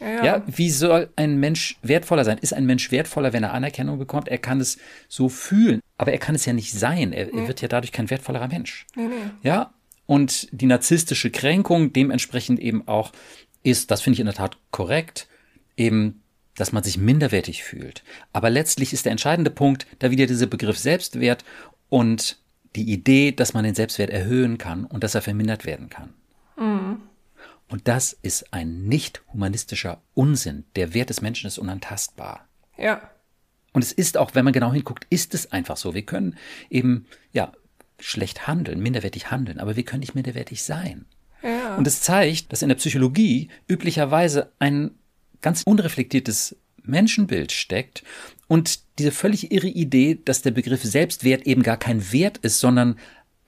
ja. 0.00 0.24
Ja, 0.24 0.42
wie 0.46 0.70
soll 0.70 1.10
ein 1.16 1.38
Mensch 1.38 1.78
wertvoller 1.82 2.24
sein? 2.24 2.38
Ist 2.38 2.54
ein 2.54 2.66
Mensch 2.66 2.90
wertvoller, 2.90 3.32
wenn 3.32 3.42
er 3.42 3.52
Anerkennung 3.52 3.98
bekommt? 3.98 4.28
Er 4.28 4.38
kann 4.38 4.60
es 4.60 4.78
so 5.08 5.28
fühlen, 5.28 5.80
aber 5.98 6.12
er 6.12 6.18
kann 6.18 6.34
es 6.34 6.46
ja 6.46 6.52
nicht 6.52 6.72
sein. 6.72 7.12
Er, 7.12 7.32
er 7.32 7.48
wird 7.48 7.60
ja 7.60 7.68
dadurch 7.68 7.92
kein 7.92 8.08
wertvollerer 8.08 8.48
Mensch. 8.48 8.86
Nee, 8.96 9.08
nee. 9.08 9.30
Ja, 9.42 9.74
und 10.06 10.48
die 10.52 10.66
narzisstische 10.66 11.30
Kränkung 11.30 11.92
dementsprechend 11.92 12.58
eben 12.58 12.88
auch 12.88 13.12
ist, 13.62 13.90
das 13.90 14.00
finde 14.00 14.14
ich 14.14 14.20
in 14.20 14.26
der 14.26 14.34
Tat 14.34 14.56
korrekt, 14.70 15.28
eben, 15.76 16.22
dass 16.56 16.72
man 16.72 16.82
sich 16.82 16.98
minderwertig 16.98 17.62
fühlt. 17.62 18.02
Aber 18.32 18.50
letztlich 18.50 18.92
ist 18.92 19.04
der 19.04 19.12
entscheidende 19.12 19.50
Punkt 19.50 19.86
da 19.98 20.10
wieder 20.10 20.26
dieser 20.26 20.46
Begriff 20.46 20.78
Selbstwert 20.78 21.44
und 21.88 22.38
die 22.76 22.90
Idee, 22.90 23.32
dass 23.32 23.54
man 23.54 23.64
den 23.64 23.74
Selbstwert 23.74 24.10
erhöhen 24.10 24.58
kann 24.58 24.84
und 24.84 25.04
dass 25.04 25.14
er 25.14 25.22
vermindert 25.22 25.64
werden 25.64 25.90
kann. 25.90 26.14
Und 27.70 27.86
das 27.88 28.12
ist 28.12 28.52
ein 28.52 28.82
nicht 28.86 29.22
humanistischer 29.32 30.02
Unsinn. 30.14 30.64
Der 30.76 30.92
Wert 30.92 31.08
des 31.08 31.22
Menschen 31.22 31.46
ist 31.46 31.58
unantastbar. 31.58 32.48
Ja. 32.76 33.10
Und 33.72 33.82
es 33.82 33.92
ist 33.92 34.18
auch, 34.18 34.34
wenn 34.34 34.44
man 34.44 34.52
genau 34.52 34.72
hinguckt, 34.72 35.06
ist 35.08 35.34
es 35.34 35.52
einfach 35.52 35.76
so. 35.76 35.94
Wir 35.94 36.02
können 36.02 36.36
eben, 36.68 37.06
ja, 37.32 37.52
schlecht 38.00 38.48
handeln, 38.48 38.80
minderwertig 38.80 39.30
handeln, 39.30 39.60
aber 39.60 39.76
wir 39.76 39.84
können 39.84 40.00
nicht 40.00 40.14
minderwertig 40.14 40.62
sein. 40.62 41.06
Ja. 41.42 41.76
Und 41.76 41.86
es 41.86 42.00
zeigt, 42.00 42.52
dass 42.52 42.62
in 42.62 42.68
der 42.68 42.76
Psychologie 42.76 43.48
üblicherweise 43.68 44.52
ein 44.58 44.90
ganz 45.40 45.62
unreflektiertes 45.62 46.56
Menschenbild 46.82 47.52
steckt 47.52 48.02
und 48.48 48.80
diese 48.98 49.12
völlig 49.12 49.52
irre 49.52 49.68
Idee, 49.68 50.18
dass 50.24 50.42
der 50.42 50.50
Begriff 50.50 50.82
Selbstwert 50.82 51.46
eben 51.46 51.62
gar 51.62 51.76
kein 51.76 52.12
Wert 52.12 52.38
ist, 52.38 52.58
sondern 52.58 52.98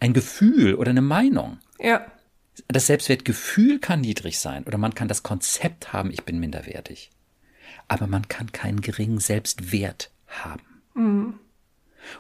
ein 0.01 0.13
Gefühl 0.13 0.75
oder 0.75 0.91
eine 0.91 1.03
Meinung. 1.03 1.59
ja. 1.81 2.07
Das 2.69 2.87
Selbstwertgefühl 2.87 3.79
kann 3.79 4.01
niedrig 4.01 4.39
sein 4.39 4.65
oder 4.65 4.79
man 4.79 4.95
kann 4.95 5.09
das 5.09 5.23
Konzept 5.23 5.93
haben, 5.93 6.11
ich 6.11 6.25
bin 6.25 6.39
minderwertig. 6.39 7.11
Aber 7.89 8.07
man 8.07 8.29
kann 8.29 8.53
keinen 8.53 8.81
geringen 8.81 9.19
Selbstwert 9.19 10.11
haben. 10.27 10.63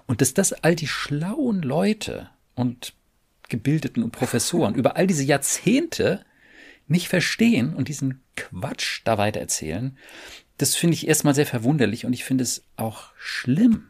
Und 0.06 0.20
dass 0.20 0.34
das 0.34 0.52
all 0.52 0.74
die 0.74 0.88
schlauen 0.88 1.62
Leute 1.62 2.30
und 2.54 2.94
Gebildeten 3.48 4.02
und 4.02 4.12
Professoren 4.12 4.74
über 4.74 4.96
all 4.96 5.06
diese 5.06 5.24
Jahrzehnte 5.24 6.24
nicht 6.88 7.08
verstehen 7.08 7.74
und 7.74 7.88
diesen 7.88 8.22
Quatsch 8.36 9.02
da 9.04 9.18
weitererzählen, 9.18 9.96
das 10.58 10.74
finde 10.74 10.94
ich 10.94 11.08
erstmal 11.08 11.34
sehr 11.34 11.46
verwunderlich 11.46 12.06
und 12.06 12.12
ich 12.12 12.24
finde 12.24 12.44
es 12.44 12.64
auch 12.76 13.10
schlimm. 13.16 13.88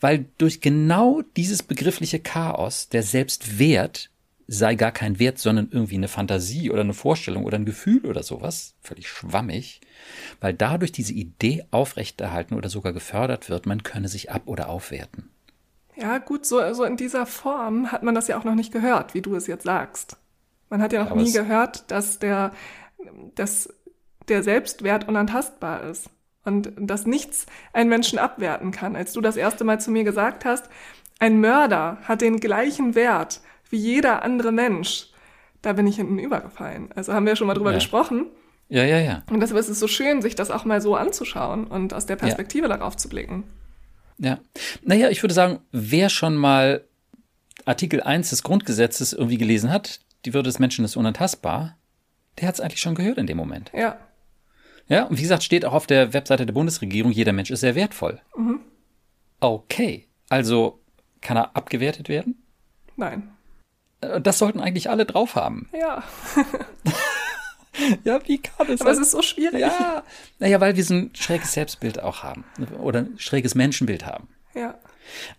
Weil 0.00 0.26
durch 0.38 0.60
genau 0.60 1.22
dieses 1.36 1.62
begriffliche 1.62 2.20
Chaos 2.20 2.88
der 2.88 3.02
Selbstwert 3.02 4.10
sei 4.48 4.74
gar 4.76 4.92
kein 4.92 5.18
Wert, 5.18 5.38
sondern 5.38 5.68
irgendwie 5.70 5.96
eine 5.96 6.08
Fantasie 6.08 6.70
oder 6.70 6.82
eine 6.82 6.94
Vorstellung 6.94 7.44
oder 7.44 7.58
ein 7.58 7.64
Gefühl 7.64 8.06
oder 8.06 8.22
sowas, 8.22 8.74
völlig 8.80 9.08
schwammig, 9.08 9.80
weil 10.40 10.54
dadurch 10.54 10.92
diese 10.92 11.12
Idee 11.12 11.64
aufrechterhalten 11.70 12.54
oder 12.54 12.68
sogar 12.68 12.92
gefördert 12.92 13.48
wird, 13.50 13.66
man 13.66 13.82
könne 13.82 14.08
sich 14.08 14.30
ab- 14.30 14.46
oder 14.46 14.68
aufwerten. 14.68 15.30
Ja, 15.96 16.18
gut, 16.18 16.44
so, 16.44 16.72
so 16.74 16.84
in 16.84 16.96
dieser 16.96 17.26
Form 17.26 17.90
hat 17.90 18.02
man 18.02 18.14
das 18.14 18.28
ja 18.28 18.38
auch 18.38 18.44
noch 18.44 18.54
nicht 18.54 18.72
gehört, 18.72 19.14
wie 19.14 19.22
du 19.22 19.34
es 19.34 19.46
jetzt 19.46 19.64
sagst. 19.64 20.16
Man 20.68 20.82
hat 20.82 20.92
ja 20.92 21.02
noch 21.02 21.12
Aber 21.12 21.22
nie 21.22 21.32
gehört, 21.32 21.90
dass 21.90 22.18
der, 22.18 22.52
dass 23.34 23.72
der 24.28 24.42
Selbstwert 24.42 25.08
unantastbar 25.08 25.84
ist 25.84 26.10
und 26.44 26.72
dass 26.76 27.06
nichts 27.06 27.46
einen 27.72 27.88
Menschen 27.88 28.18
abwerten 28.18 28.72
kann. 28.72 28.94
Als 28.94 29.12
du 29.12 29.20
das 29.20 29.36
erste 29.36 29.64
Mal 29.64 29.80
zu 29.80 29.90
mir 29.90 30.04
gesagt 30.04 30.44
hast, 30.44 30.68
ein 31.18 31.40
Mörder 31.40 31.98
hat 32.02 32.20
den 32.20 32.40
gleichen 32.40 32.94
Wert 32.94 33.40
wie 33.70 33.76
jeder 33.78 34.22
andere 34.22 34.52
Mensch, 34.52 35.08
da 35.62 35.72
bin 35.72 35.86
ich 35.86 35.96
hinten 35.96 36.18
übergefallen. 36.18 36.90
Also 36.94 37.12
haben 37.12 37.26
wir 37.26 37.36
schon 37.36 37.46
mal 37.46 37.54
drüber 37.54 37.70
Ja. 37.70 37.76
gesprochen. 37.76 38.26
Ja, 38.68 38.84
ja, 38.84 38.98
ja. 38.98 39.22
Und 39.30 39.40
deshalb 39.40 39.60
ist 39.60 39.68
es 39.68 39.78
so 39.78 39.86
schön, 39.88 40.22
sich 40.22 40.34
das 40.34 40.50
auch 40.50 40.64
mal 40.64 40.80
so 40.80 40.96
anzuschauen 40.96 41.66
und 41.66 41.94
aus 41.94 42.06
der 42.06 42.16
Perspektive 42.16 42.66
darauf 42.68 42.96
zu 42.96 43.08
blicken. 43.08 43.44
Ja. 44.18 44.38
Naja, 44.82 45.08
ich 45.10 45.22
würde 45.22 45.34
sagen, 45.34 45.60
wer 45.72 46.08
schon 46.08 46.36
mal 46.36 46.84
Artikel 47.64 48.00
1 48.02 48.30
des 48.30 48.42
Grundgesetzes 48.42 49.12
irgendwie 49.12 49.38
gelesen 49.38 49.70
hat, 49.70 50.00
die 50.24 50.34
Würde 50.34 50.48
des 50.48 50.58
Menschen 50.58 50.84
ist 50.84 50.96
unantastbar, 50.96 51.76
der 52.40 52.48
hat 52.48 52.54
es 52.56 52.60
eigentlich 52.60 52.80
schon 52.80 52.94
gehört 52.94 53.18
in 53.18 53.26
dem 53.26 53.36
Moment. 53.36 53.70
Ja, 53.74 53.98
Ja, 54.88 55.04
und 55.04 55.16
wie 55.18 55.22
gesagt, 55.22 55.42
steht 55.42 55.64
auch 55.64 55.72
auf 55.72 55.86
der 55.86 56.12
Webseite 56.12 56.46
der 56.46 56.52
Bundesregierung, 56.52 57.10
jeder 57.12 57.32
Mensch 57.32 57.50
ist 57.50 57.60
sehr 57.60 57.74
wertvoll. 57.74 58.20
Okay, 59.40 60.06
also 60.28 60.80
kann 61.20 61.36
er 61.36 61.56
abgewertet 61.56 62.08
werden? 62.08 62.42
nein. 62.96 63.30
Äh, 64.00 64.20
Das 64.20 64.38
sollten 64.38 64.60
eigentlich 64.60 64.90
alle 64.90 65.06
drauf 65.06 65.34
haben. 65.34 65.68
Ja, 65.78 66.02
Ja, 68.04 68.18
wie 68.26 68.38
kann 68.38 68.68
es 68.70 68.80
aber 68.80 68.90
es 68.90 68.98
ist 68.98 69.10
so 69.10 69.20
schwierig. 69.20 69.60
Ja, 69.60 70.02
naja, 70.38 70.60
weil 70.60 70.76
wir 70.76 70.84
so 70.84 70.94
ein 70.94 71.10
schräges 71.14 71.52
Selbstbild 71.52 72.02
auch 72.02 72.22
haben 72.22 72.44
oder 72.80 73.00
ein 73.00 73.18
schräges 73.18 73.54
Menschenbild 73.54 74.06
haben. 74.06 74.28
Ja, 74.54 74.78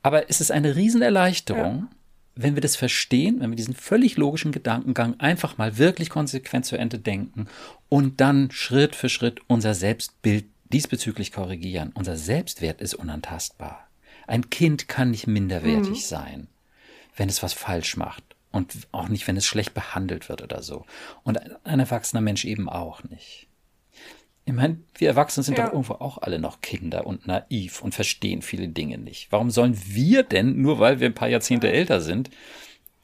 Aber 0.03 0.29
es 0.29 0.39
ist 0.39 0.51
eine 0.51 0.75
Riesenerleichterung, 0.75 1.87
wenn 2.35 2.53
wir 2.53 2.61
das 2.61 2.75
verstehen, 2.75 3.39
wenn 3.39 3.49
wir 3.49 3.55
diesen 3.55 3.73
völlig 3.73 4.17
logischen 4.17 4.51
Gedankengang 4.51 5.19
einfach 5.19 5.57
mal 5.57 5.79
wirklich 5.79 6.11
konsequent 6.11 6.67
zu 6.67 6.77
Ende 6.77 6.99
denken 6.99 7.47
und 7.89 8.21
dann 8.21 8.51
Schritt 8.51 8.95
für 8.95 9.09
Schritt 9.09 9.39
unser 9.47 9.73
Selbstbild 9.73 10.45
diesbezüglich 10.71 11.31
korrigieren. 11.31 11.91
Unser 11.95 12.17
Selbstwert 12.17 12.81
ist 12.81 12.93
unantastbar. 12.93 13.87
Ein 14.27 14.51
Kind 14.51 14.87
kann 14.87 15.09
nicht 15.09 15.25
minderwertig 15.25 16.05
sein, 16.05 16.47
wenn 17.15 17.29
es 17.29 17.41
was 17.41 17.53
falsch 17.53 17.97
macht. 17.97 18.23
Und 18.57 18.87
auch 18.91 19.07
nicht, 19.07 19.27
wenn 19.27 19.37
es 19.37 19.45
schlecht 19.45 19.75
behandelt 19.75 20.29
wird 20.29 20.41
oder 20.41 20.63
so. 20.63 20.83
Und 21.23 21.37
ein 21.63 21.79
erwachsener 21.79 22.21
Mensch 22.21 22.43
eben 22.43 22.67
auch 22.69 23.03
nicht. 23.03 23.47
Ich 24.45 24.53
meine, 24.53 24.79
wir 24.95 25.09
Erwachsenen 25.09 25.43
sind 25.43 25.59
Ja. 25.59 25.65
doch 25.65 25.73
irgendwo 25.73 25.93
auch 25.93 26.17
alle 26.17 26.39
noch 26.39 26.61
Kinder 26.61 27.05
und 27.05 27.27
naiv 27.27 27.83
und 27.83 27.93
verstehen 27.93 28.41
viele 28.41 28.67
Dinge 28.67 28.97
nicht. 28.97 29.31
Warum 29.31 29.51
sollen 29.51 29.77
wir 29.85 30.23
denn, 30.23 30.59
nur 30.59 30.79
weil 30.79 30.99
wir 30.99 31.07
ein 31.07 31.13
paar 31.13 31.27
Jahrzehnte 31.27 31.71
älter 31.71 32.01
sind, 32.01 32.31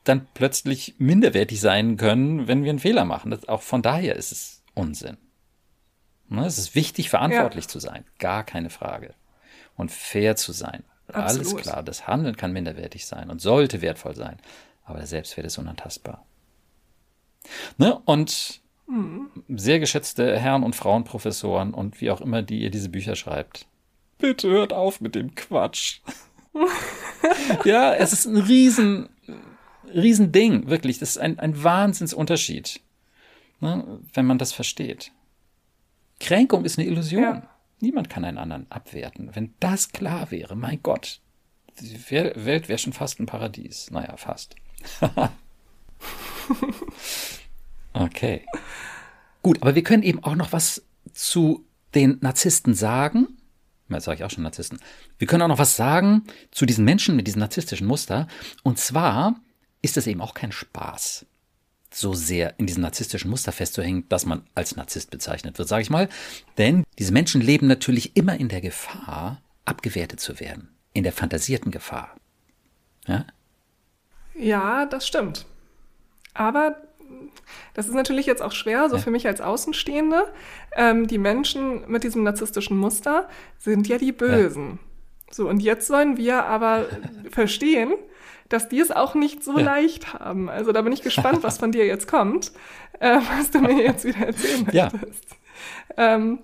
dann 0.05 0.25
plötzlich 0.33 0.95
minderwertig 0.97 1.59
sein 1.59 1.97
können, 1.97 2.47
wenn 2.47 2.63
wir 2.63 2.71
einen 2.71 2.79
Fehler 2.79 3.05
machen? 3.05 3.29
Das, 3.29 3.47
auch 3.47 3.61
von 3.61 3.83
daher 3.83 4.15
ist 4.15 4.31
es 4.31 4.63
Unsinn. 4.73 5.17
Ne, 6.29 6.47
Es 6.47 6.57
ist 6.57 6.73
wichtig, 6.73 7.09
verantwortlich 7.11 7.67
zu 7.67 7.77
sein. 7.77 8.05
Gar 8.17 8.43
keine 8.43 8.71
Frage. 8.71 9.13
Und 9.75 9.91
fair 9.91 10.35
zu 10.35 10.51
sein. 10.51 10.83
Alles 11.09 11.37
Absolut. 11.39 11.61
klar, 11.61 11.83
das 11.83 12.07
Handeln 12.07 12.37
kann 12.37 12.53
minderwertig 12.53 13.05
sein 13.05 13.29
und 13.29 13.39
sollte 13.39 13.81
wertvoll 13.83 14.15
sein. 14.15 14.37
Aber 14.83 14.97
der 14.97 15.07
Selbstwert 15.07 15.47
ist 15.47 15.57
unantastbar. 15.57 16.25
Ne? 17.77 17.99
Und 18.05 18.61
sehr 19.49 19.79
geschätzte 19.79 20.37
Herren 20.37 20.63
und 20.63 20.75
Frauen 20.75 21.03
Professoren 21.03 21.73
und 21.73 22.01
wie 22.01 22.11
auch 22.11 22.21
immer, 22.21 22.41
die 22.41 22.61
ihr 22.61 22.69
diese 22.69 22.89
Bücher 22.89 23.15
schreibt. 23.15 23.65
Bitte 24.17 24.49
hört 24.49 24.73
auf 24.73 25.01
mit 25.01 25.15
dem 25.15 25.35
Quatsch. 25.35 26.01
ja, 27.65 27.93
es 27.95 28.13
ist 28.13 28.25
ein 28.25 28.37
riesen, 28.37 29.09
riesen 29.93 30.31
Ding, 30.31 30.67
wirklich. 30.69 30.99
Das 30.99 31.11
ist 31.11 31.17
ein, 31.17 31.39
ein 31.39 31.63
Wahnsinnsunterschied, 31.63 32.81
ne, 33.61 33.99
wenn 34.13 34.25
man 34.25 34.37
das 34.37 34.51
versteht. 34.53 35.11
Kränkung 36.19 36.63
ist 36.65 36.77
eine 36.77 36.87
Illusion. 36.87 37.23
Ja. 37.23 37.49
Niemand 37.79 38.09
kann 38.09 38.23
einen 38.23 38.37
anderen 38.37 38.69
abwerten. 38.69 39.31
Wenn 39.33 39.53
das 39.59 39.91
klar 39.91 40.29
wäre, 40.31 40.55
mein 40.55 40.81
Gott, 40.83 41.19
die 41.81 41.97
Wel- 41.97 42.45
Welt 42.45 42.69
wäre 42.69 42.79
schon 42.79 42.93
fast 42.93 43.19
ein 43.19 43.25
Paradies. 43.25 43.89
Naja, 43.91 44.15
fast. 44.17 44.55
okay. 47.93 48.45
Gut, 49.41 49.61
aber 49.61 49.75
wir 49.75 49.83
können 49.83 50.03
eben 50.03 50.23
auch 50.23 50.35
noch 50.35 50.51
was 50.53 50.83
zu 51.13 51.65
den 51.93 52.17
Narzissten 52.21 52.73
sagen. 52.73 53.27
Jetzt 53.89 54.05
sage 54.05 54.19
ich 54.19 54.23
auch 54.23 54.31
schon 54.31 54.43
Narzissten. 54.43 54.79
Wir 55.17 55.27
können 55.27 55.43
auch 55.43 55.47
noch 55.47 55.59
was 55.59 55.75
sagen 55.75 56.23
zu 56.51 56.65
diesen 56.65 56.85
Menschen 56.85 57.15
mit 57.15 57.27
diesem 57.27 57.39
narzisstischen 57.39 57.85
Muster. 57.85 58.27
Und 58.63 58.79
zwar 58.79 59.35
ist 59.81 59.97
es 59.97 60.07
eben 60.07 60.21
auch 60.21 60.33
kein 60.33 60.51
Spaß, 60.51 61.25
so 61.91 62.13
sehr 62.13 62.57
in 62.57 62.65
diesem 62.65 62.81
narzisstischen 62.81 63.29
Muster 63.29 63.51
festzuhängen, 63.51 64.07
dass 64.09 64.25
man 64.25 64.43
als 64.55 64.75
Narzisst 64.75 65.11
bezeichnet 65.11 65.59
wird, 65.59 65.67
sage 65.67 65.83
ich 65.83 65.89
mal. 65.89 66.09
Denn 66.57 66.83
diese 66.97 67.11
Menschen 67.11 67.41
leben 67.41 67.67
natürlich 67.67 68.15
immer 68.15 68.39
in 68.39 68.49
der 68.49 68.61
Gefahr, 68.61 69.41
abgewertet 69.65 70.19
zu 70.19 70.39
werden. 70.39 70.69
In 70.93 71.03
der 71.03 71.13
fantasierten 71.13 71.71
Gefahr. 71.71 72.15
Ja? 73.07 73.25
Ja, 74.35 74.85
das 74.85 75.07
stimmt. 75.07 75.45
Aber 76.33 76.77
das 77.73 77.87
ist 77.87 77.93
natürlich 77.93 78.25
jetzt 78.25 78.41
auch 78.41 78.51
schwer, 78.51 78.89
so 78.89 78.95
Ja. 78.95 79.01
für 79.01 79.11
mich 79.11 79.27
als 79.27 79.41
Außenstehende. 79.41 80.31
Ähm, 80.75 81.07
die 81.07 81.17
Menschen 81.17 81.89
mit 81.89 82.03
diesem 82.03 82.23
narzisstischen 82.23 82.77
Muster 82.77 83.27
sind 83.59 83.87
ja 83.87 83.97
die 83.97 84.11
Bösen. 84.11 84.79
So, 85.31 85.47
und 85.49 85.61
jetzt 85.61 85.87
sollen 85.87 86.17
wir 86.17 86.43
aber 86.45 86.85
verstehen, 87.31 87.93
dass 88.49 88.69
die 88.69 88.79
es 88.79 88.91
auch 88.91 89.15
nicht 89.15 89.43
so 89.43 89.57
Ja. 89.59 89.65
leicht 89.65 90.13
haben. 90.13 90.49
Also 90.49 90.71
da 90.71 90.81
bin 90.81 90.93
ich 90.93 91.01
gespannt, 91.01 91.39
was 91.43 91.57
von 91.59 91.71
dir 91.71 91.85
jetzt 91.85 92.07
kommt, 92.07 92.51
äh, 92.99 93.19
was 93.37 93.51
du 93.51 93.59
mir 93.59 93.81
jetzt 93.83 94.05
wieder 94.05 94.27
erzählen 94.27 94.67
Ja. 94.71 94.89
möchtest. 94.91 95.25
Ähm, 95.97 96.39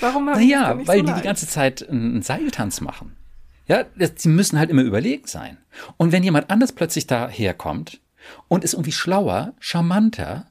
warum 0.00 0.28
haben 0.30 0.40
die 0.40 0.46
Naja, 0.52 0.76
weil 0.84 0.84
so 0.86 0.92
die 0.92 1.02
die 1.02 1.10
leicht? 1.12 1.24
ganze 1.24 1.46
Zeit 1.48 1.88
einen 1.88 2.22
Seiltanz 2.22 2.80
machen. 2.80 3.16
Ja, 3.66 3.84
sie 4.16 4.28
müssen 4.28 4.58
halt 4.58 4.70
immer 4.70 4.82
überlegen 4.82 5.26
sein. 5.26 5.58
Und 5.96 6.12
wenn 6.12 6.22
jemand 6.22 6.50
anders 6.50 6.72
plötzlich 6.72 7.06
daherkommt 7.06 8.00
und 8.48 8.64
ist 8.64 8.74
irgendwie 8.74 8.92
schlauer, 8.92 9.54
charmanter, 9.58 10.46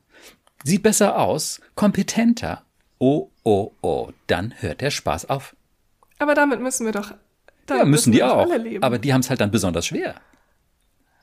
sieht 0.63 0.83
besser 0.83 1.19
aus, 1.19 1.61
kompetenter, 1.75 2.63
oh, 2.99 3.29
oh, 3.43 3.71
oh, 3.81 4.09
dann 4.27 4.53
hört 4.59 4.81
der 4.81 4.91
Spaß 4.91 5.29
auf. 5.29 5.55
Aber 6.19 6.33
damit 6.35 6.59
müssen 6.61 6.85
wir 6.85 6.93
doch. 6.93 7.13
Ja, 7.69 7.85
müssen 7.85 8.11
die 8.11 8.23
auch. 8.23 8.47
Aber 8.81 8.97
die 8.99 9.13
haben 9.13 9.21
es 9.21 9.29
halt 9.29 9.41
dann 9.41 9.51
besonders 9.51 9.85
schwer. 9.85 10.15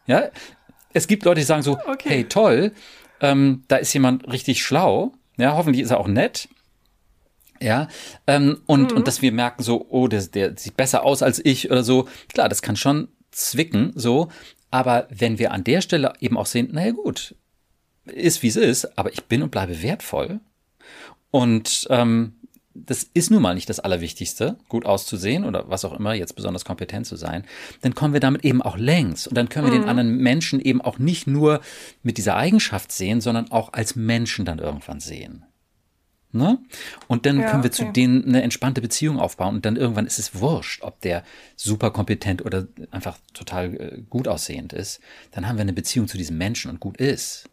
Ja, 0.07 0.29
es 0.93 1.07
gibt 1.07 1.25
Leute, 1.25 1.41
die 1.41 1.47
sagen 1.47 1.63
so, 1.63 1.79
Okay. 1.87 2.09
hey, 2.09 2.25
toll, 2.25 2.73
ähm, 3.21 3.65
da 3.69 3.77
ist 3.77 3.93
jemand 3.93 4.31
richtig 4.33 4.63
schlau. 4.63 5.13
Ja, 5.37 5.55
hoffentlich 5.55 5.83
ist 5.83 5.91
er 5.91 6.01
auch 6.01 6.09
nett. 6.09 6.49
Ja, 7.63 7.89
ähm, 8.27 8.63
und, 8.67 8.93
und 8.93 9.07
dass 9.07 9.21
wir 9.21 9.33
merken 9.33 9.63
so, 9.63 9.87
oh, 9.91 10.09
der, 10.09 10.23
der 10.23 10.57
sieht 10.57 10.77
besser 10.77 11.05
aus 11.05 11.23
als 11.23 11.45
ich 11.45 11.71
oder 11.71 11.85
so. 11.85 12.09
Klar, 12.33 12.49
das 12.49 12.63
kann 12.63 12.77
schon 12.77 13.09
zwicken, 13.31 13.93
so. 13.95 14.29
Aber 14.71 15.07
wenn 15.11 15.39
wir 15.39 15.53
an 15.53 15.65
der 15.65 15.81
Stelle 15.81 16.15
eben 16.21 16.39
auch 16.39 16.47
sehen, 16.47 16.71
naja, 16.73 16.93
gut, 16.93 17.35
ist 18.07 18.43
wie 18.43 18.49
es 18.49 18.57
ist, 18.57 18.99
aber 18.99 19.13
ich 19.13 19.25
bin 19.25 19.43
und 19.43 19.51
bleibe 19.51 19.83
wertvoll. 19.83 20.41
Und 21.31 21.87
ähm, 21.91 22.35
das 22.75 23.03
ist 23.03 23.31
nun 23.31 23.43
mal 23.43 23.55
nicht 23.55 23.69
das 23.69 23.81
Allerwichtigste, 23.81 24.57
gut 24.69 24.87
auszusehen 24.87 25.45
oder 25.45 25.69
was 25.69 25.85
auch 25.85 25.93
immer, 25.93 26.15
jetzt 26.15 26.37
besonders 26.37 26.65
kompetent 26.65 27.07
zu 27.07 27.17
sein, 27.17 27.45
dann 27.83 27.95
kommen 27.95 28.13
wir 28.13 28.21
damit 28.21 28.45
eben 28.45 28.63
auch 28.63 28.77
längs. 28.77 29.27
Und 29.27 29.37
dann 29.37 29.49
können 29.49 29.67
wir 29.67 29.79
den 29.79 29.89
anderen 29.89 30.17
Menschen 30.17 30.61
eben 30.61 30.81
auch 30.81 30.99
nicht 30.99 31.27
nur 31.27 31.61
mit 32.03 32.17
dieser 32.17 32.37
Eigenschaft 32.37 32.93
sehen, 32.93 33.21
sondern 33.21 33.51
auch 33.51 33.73
als 33.73 33.97
Menschen 33.97 34.45
dann 34.45 34.59
irgendwann 34.59 35.01
sehen. 35.01 35.45
Ne? 36.33 36.59
Und 37.09 37.27
dann 37.27 37.41
Ja, 37.41 37.51
können 37.51 37.65
wir 37.65 37.73
zu 37.73 37.83
okay. 37.83 37.93
denen 37.93 38.25
eine 38.25 38.43
entspannte 38.43 38.81
Beziehung 38.81 39.19
aufbauen 39.19 39.57
und 39.57 39.67
dann 39.67 39.75
irgendwann 39.75 40.07
ist 40.07 40.19
es 40.21 40.35
wurscht, 40.37 40.83
ob 40.83 41.01
der 41.01 41.25
super 41.57 41.91
kompetent 41.91 42.45
oder 42.45 42.69
einfach 42.93 43.19
total 43.35 43.75
äh, 43.75 44.03
gut 44.09 44.29
aussehend 44.29 44.73
ist. 44.73 45.01
Dann 45.33 45.49
haben 45.49 45.57
wir 45.57 45.63
eine 45.63 45.73
Beziehung 45.73 46.07
zu 46.07 46.17
diesem 46.19 46.39
Menschen 46.39 46.71
und 46.71 46.79
gut 46.79 46.99
ist. 46.99 47.49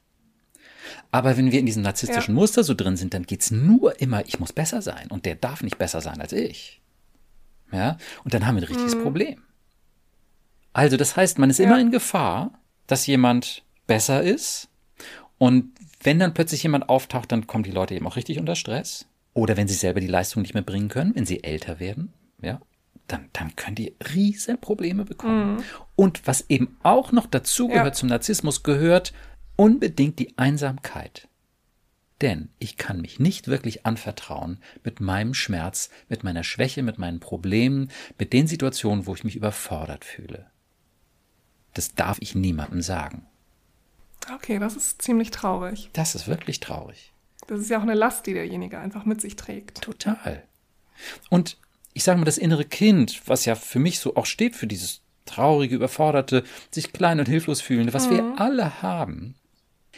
Aber 1.11 1.37
wenn 1.37 1.51
wir 1.51 1.59
in 1.59 1.65
diesem 1.65 1.81
narzisstischen 1.81 2.35
Ja. 2.35 2.39
Muster 2.39 2.63
so 2.63 2.73
drin 2.75 2.97
sind, 2.97 3.13
dann 3.15 3.23
geht's 3.23 3.49
nur 3.49 3.99
immer, 3.99 4.25
ich 4.27 4.39
muss 4.39 4.53
besser 4.53 4.81
sein 4.83 5.07
und 5.09 5.25
der 5.25 5.35
darf 5.35 5.63
nicht 5.63 5.77
besser 5.79 5.99
sein 6.01 6.21
als 6.21 6.31
ich. 6.33 6.79
Ja, 7.71 7.97
und 8.23 8.33
dann 8.33 8.45
haben 8.45 8.55
wir 8.55 8.61
ein 8.61 8.67
richtiges 8.67 8.95
Problem. 9.01 9.41
Also, 10.71 10.95
das 10.97 11.15
heißt, 11.17 11.39
man 11.39 11.49
ist 11.49 11.57
Ja. 11.57 11.65
immer 11.65 11.79
in 11.79 11.89
Gefahr, 11.91 12.51
dass 12.85 13.07
jemand 13.07 13.63
besser 13.87 14.21
ist 14.21 14.69
und 15.39 15.71
wenn 16.01 16.19
dann 16.19 16.33
plötzlich 16.33 16.63
jemand 16.63 16.89
auftaucht, 16.89 17.31
dann 17.31 17.47
kommen 17.47 17.63
die 17.63 17.71
Leute 17.71 17.95
eben 17.95 18.07
auch 18.07 18.15
richtig 18.15 18.39
unter 18.39 18.55
Stress. 18.55 19.07
Oder 19.33 19.57
wenn 19.57 19.67
sie 19.67 19.73
selber 19.75 19.99
die 19.99 20.07
Leistung 20.07 20.41
nicht 20.41 20.53
mehr 20.53 20.63
bringen 20.63 20.89
können, 20.89 21.15
wenn 21.15 21.25
sie 21.25 21.43
älter 21.43 21.79
werden, 21.79 22.13
ja, 22.41 22.59
dann, 23.07 23.29
dann 23.33 23.55
können 23.55 23.75
die 23.75 23.95
riesen 24.13 24.59
Probleme 24.59 25.05
bekommen. 25.05 25.63
Und 25.95 26.25
was 26.27 26.45
eben 26.49 26.77
auch 26.83 27.11
noch 27.11 27.25
dazu 27.25 27.67
Ja. 27.69 27.75
gehört 27.77 27.95
zum 27.95 28.09
Narzissmus, 28.09 28.63
gehört 28.63 29.13
unbedingt 29.55 30.19
die 30.19 30.37
Einsamkeit. 30.37 31.27
Denn 32.21 32.49
ich 32.57 32.77
kann 32.77 32.99
mich 32.99 33.19
nicht 33.19 33.47
wirklich 33.47 33.85
anvertrauen 33.85 34.59
mit 34.83 34.99
meinem 34.99 35.35
Schmerz, 35.35 35.89
mit 36.09 36.23
meiner 36.23 36.43
Schwäche, 36.43 36.81
mit 36.81 36.97
meinen 36.97 37.19
Problemen, 37.19 37.91
mit 38.17 38.33
den 38.33 38.47
Situationen, 38.47 39.05
wo 39.05 39.13
ich 39.13 39.23
mich 39.23 39.35
überfordert 39.35 40.03
fühle. 40.03 40.47
Das 41.75 41.93
darf 41.93 42.17
ich 42.19 42.33
niemandem 42.33 42.81
sagen. 42.81 43.27
Okay, 44.33 44.59
das 44.59 44.75
ist 44.75 45.01
ziemlich 45.01 45.31
traurig. 45.31 45.89
Das 45.93 46.15
ist 46.15 46.27
wirklich 46.27 46.59
traurig. 46.59 47.11
Das 47.47 47.59
ist 47.59 47.69
ja 47.69 47.77
auch 47.77 47.83
eine 47.83 47.93
Last, 47.93 48.25
die 48.27 48.33
derjenige 48.33 48.77
einfach 48.79 49.05
mit 49.05 49.21
sich 49.21 49.35
trägt. 49.35 49.81
Total. 49.81 50.43
Und 51.29 51.57
ich 51.93 52.03
sage 52.03 52.19
mal, 52.19 52.25
das 52.25 52.37
innere 52.37 52.65
Kind, 52.65 53.21
was 53.27 53.45
ja 53.45 53.55
für 53.55 53.79
mich 53.79 53.99
so 53.99 54.15
auch 54.15 54.25
steht 54.25 54.55
für 54.55 54.67
dieses 54.67 55.01
traurige, 55.25 55.75
überforderte, 55.75 56.43
sich 56.71 56.93
klein 56.93 57.19
und 57.19 57.27
hilflos 57.27 57.61
fühlende, 57.61 57.93
was 57.93 58.09
wir 58.09 58.35
alle 58.37 58.81
haben. 58.81 59.35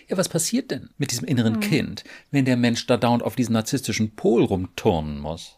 Ja, 0.07 0.17
was 0.17 0.29
passiert 0.29 0.71
denn 0.71 0.89
mit 0.97 1.11
diesem 1.11 1.27
inneren 1.27 1.59
Kind, 1.59 2.03
wenn 2.31 2.45
der 2.45 2.57
Mensch 2.57 2.85
da 2.87 2.97
dauernd 2.97 3.21
auf 3.21 3.35
diesen 3.35 3.53
narzisstischen 3.53 4.15
Pol 4.15 4.43
rumturnen 4.43 5.19
muss? 5.19 5.57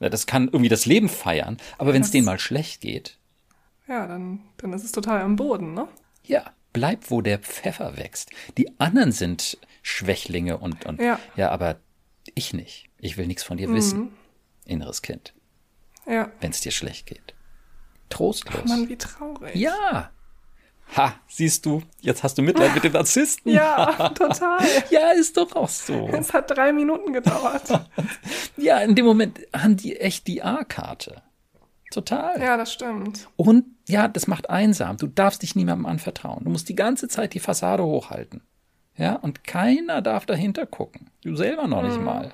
Ja, 0.00 0.08
das 0.10 0.26
kann 0.26 0.44
irgendwie 0.46 0.68
das 0.68 0.86
Leben 0.86 1.08
feiern, 1.08 1.56
aber 1.76 1.92
wenn 1.92 2.02
es 2.02 2.12
denen 2.12 2.24
mal 2.26 2.38
schlecht 2.38 2.82
geht, 2.82 3.18
Ja, 3.88 4.06
dann, 4.06 4.40
dann 4.58 4.72
ist 4.72 4.84
es 4.84 4.92
total 4.92 5.22
am 5.22 5.34
Boden, 5.34 5.74
ne? 5.74 5.88
ja, 6.24 6.44
bleib, 6.72 7.10
wo 7.10 7.20
der 7.22 7.38
Pfeffer 7.38 7.96
wächst. 7.96 8.30
Die 8.56 8.78
anderen 8.80 9.12
sind 9.12 9.58
Schwächlinge 9.82 10.58
und, 10.58 10.84
und 10.86 11.00
Ja. 11.00 11.18
ja, 11.36 11.50
aber 11.50 11.76
ich 12.34 12.52
nicht. 12.52 12.88
Ich 12.98 13.16
will 13.16 13.26
nichts 13.26 13.42
von 13.44 13.56
dir 13.56 13.72
wissen. 13.72 14.10
Inneres 14.64 15.02
Kind. 15.02 15.34
Ja. 16.06 16.30
wenn 16.40 16.50
es 16.50 16.60
dir 16.62 16.72
schlecht 16.72 17.06
geht. 17.06 17.34
Trostlos. 18.08 18.64
Mann, 18.64 18.88
wie 18.88 18.96
traurig. 18.96 19.54
ja. 19.54 20.10
Ha, 20.96 21.14
siehst 21.28 21.66
du, 21.66 21.82
jetzt 22.00 22.22
hast 22.22 22.38
du 22.38 22.42
Mitleid 22.42 22.74
mit 22.74 22.82
dem 22.82 22.92
Narzissten. 22.94 23.52
Ja, 23.52 24.08
total. 24.08 24.58
Ja, 24.90 25.10
ist 25.10 25.36
doch 25.36 25.54
auch 25.54 25.68
so. 25.68 26.08
Es 26.08 26.32
hat 26.32 26.50
drei 26.50 26.72
Minuten 26.72 27.12
gedauert. 27.12 27.68
Ja, 28.56 28.78
in 28.80 28.94
dem 28.94 29.04
Moment 29.04 29.38
haben 29.54 29.76
die 29.76 29.96
echt 30.00 30.26
die 30.26 30.42
A-Karte. 30.42 31.22
Total. 31.90 32.40
Ja, 32.40 32.56
das 32.56 32.72
stimmt. 32.72 33.28
Und 33.36 33.64
ja, 33.88 34.08
das 34.08 34.26
macht 34.26 34.50
einsam. 34.50 34.98
Du 34.98 35.06
darfst 35.06 35.42
dich 35.42 35.56
niemandem 35.56 35.86
anvertrauen. 35.86 36.44
Du 36.44 36.50
musst 36.50 36.68
die 36.68 36.74
ganze 36.74 37.08
Zeit 37.08 37.34
die 37.34 37.40
Fassade 37.40 37.82
hochhalten. 37.82 38.42
Ja, 38.96 39.14
und 39.14 39.44
keiner 39.44 40.02
darf 40.02 40.26
dahinter 40.26 40.66
gucken. 40.66 41.10
Du 41.22 41.36
selber 41.36 41.66
noch 41.66 41.82
nicht 41.82 42.00
mal. 42.00 42.32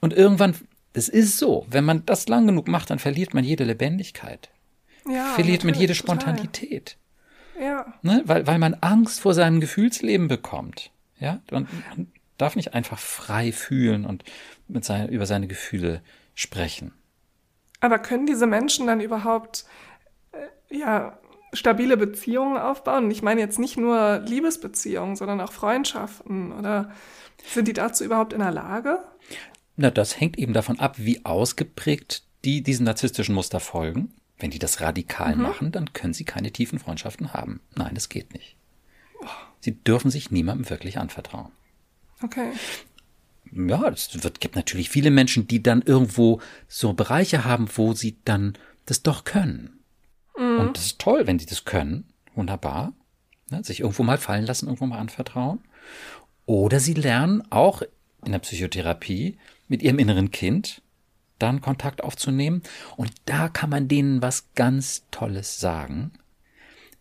Und 0.00 0.12
irgendwann, 0.12 0.54
das 0.92 1.08
ist 1.08 1.38
so, 1.38 1.66
wenn 1.68 1.84
man 1.84 2.04
das 2.04 2.28
lang 2.28 2.46
genug 2.46 2.68
macht, 2.68 2.90
dann 2.90 2.98
verliert 2.98 3.32
man 3.34 3.42
jede 3.42 3.64
Lebendigkeit. 3.64 4.50
Ja, 5.08 5.32
verliert 5.34 5.64
man 5.64 5.74
jede 5.74 5.94
total. 5.94 6.20
Spontanität. 6.20 6.96
Ja. 7.60 7.92
Ne? 8.02 8.22
Weil, 8.24 8.46
weil 8.46 8.58
man 8.58 8.74
Angst 8.74 9.20
vor 9.20 9.34
seinem 9.34 9.60
Gefühlsleben 9.60 10.28
bekommt. 10.28 10.90
Ja, 11.18 11.40
und, 11.50 11.68
und 11.96 12.08
darf 12.36 12.56
nicht 12.56 12.74
einfach 12.74 12.98
frei 12.98 13.52
fühlen 13.52 14.04
und 14.04 14.24
mit 14.68 14.84
seine, 14.84 15.08
über 15.08 15.26
seine 15.26 15.46
Gefühle 15.46 16.02
sprechen. 16.34 16.92
Aber 17.82 17.98
können 17.98 18.26
diese 18.26 18.46
Menschen 18.46 18.86
dann 18.86 19.00
überhaupt 19.00 19.66
äh, 20.30 20.78
ja, 20.78 21.18
stabile 21.52 21.96
Beziehungen 21.96 22.56
aufbauen? 22.56 23.10
Ich 23.10 23.22
meine 23.22 23.40
jetzt 23.40 23.58
nicht 23.58 23.76
nur 23.76 24.20
Liebesbeziehungen, 24.20 25.16
sondern 25.16 25.40
auch 25.40 25.52
Freundschaften 25.52 26.52
oder 26.52 26.92
sind 27.44 27.66
die 27.66 27.72
dazu 27.72 28.04
überhaupt 28.04 28.32
in 28.32 28.38
der 28.38 28.52
Lage? 28.52 29.02
Na, 29.76 29.90
das 29.90 30.20
hängt 30.20 30.38
eben 30.38 30.52
davon 30.52 30.78
ab, 30.78 30.94
wie 30.98 31.24
ausgeprägt 31.24 32.22
die 32.44 32.62
diesem 32.62 32.84
narzisstischen 32.84 33.34
Muster 33.34 33.58
folgen. 33.58 34.14
Wenn 34.38 34.50
die 34.50 34.60
das 34.60 34.80
radikal 34.80 35.34
mhm. 35.34 35.42
machen, 35.42 35.72
dann 35.72 35.92
können 35.92 36.14
sie 36.14 36.24
keine 36.24 36.52
tiefen 36.52 36.78
Freundschaften 36.78 37.32
haben. 37.32 37.60
Nein, 37.74 37.94
das 37.94 38.08
geht 38.08 38.32
nicht. 38.32 38.56
Sie 39.60 39.72
dürfen 39.72 40.10
sich 40.10 40.30
niemandem 40.30 40.70
wirklich 40.70 40.98
anvertrauen. 40.98 41.50
Okay. 42.22 42.52
Ja, 43.54 43.88
es 43.88 44.22
wird, 44.22 44.40
gibt 44.40 44.56
natürlich 44.56 44.88
viele 44.88 45.10
Menschen, 45.10 45.46
die 45.46 45.62
dann 45.62 45.82
irgendwo 45.82 46.40
so 46.68 46.92
Bereiche 46.94 47.44
haben, 47.44 47.68
wo 47.76 47.92
sie 47.92 48.16
dann 48.24 48.54
das 48.86 49.02
doch 49.02 49.24
können. 49.24 49.80
Mhm. 50.36 50.60
Und 50.60 50.76
das 50.76 50.86
ist 50.86 50.98
toll, 50.98 51.26
wenn 51.26 51.38
sie 51.38 51.46
das 51.46 51.64
können. 51.64 52.04
Wunderbar. 52.34 52.92
Ne, 53.50 53.62
sich 53.62 53.80
irgendwo 53.80 54.02
mal 54.02 54.18
fallen 54.18 54.46
lassen, 54.46 54.66
irgendwo 54.66 54.86
mal 54.86 54.98
anvertrauen. 54.98 55.60
Oder 56.46 56.80
sie 56.80 56.94
lernen 56.94 57.42
auch 57.50 57.82
in 58.24 58.32
der 58.32 58.38
Psychotherapie 58.38 59.36
mit 59.68 59.82
ihrem 59.82 59.98
inneren 59.98 60.30
Kind 60.30 60.80
dann 61.38 61.60
Kontakt 61.60 62.02
aufzunehmen. 62.02 62.62
Und 62.96 63.12
da 63.26 63.48
kann 63.48 63.70
man 63.70 63.88
denen 63.88 64.22
was 64.22 64.48
ganz 64.54 65.04
Tolles 65.10 65.60
sagen. 65.60 66.12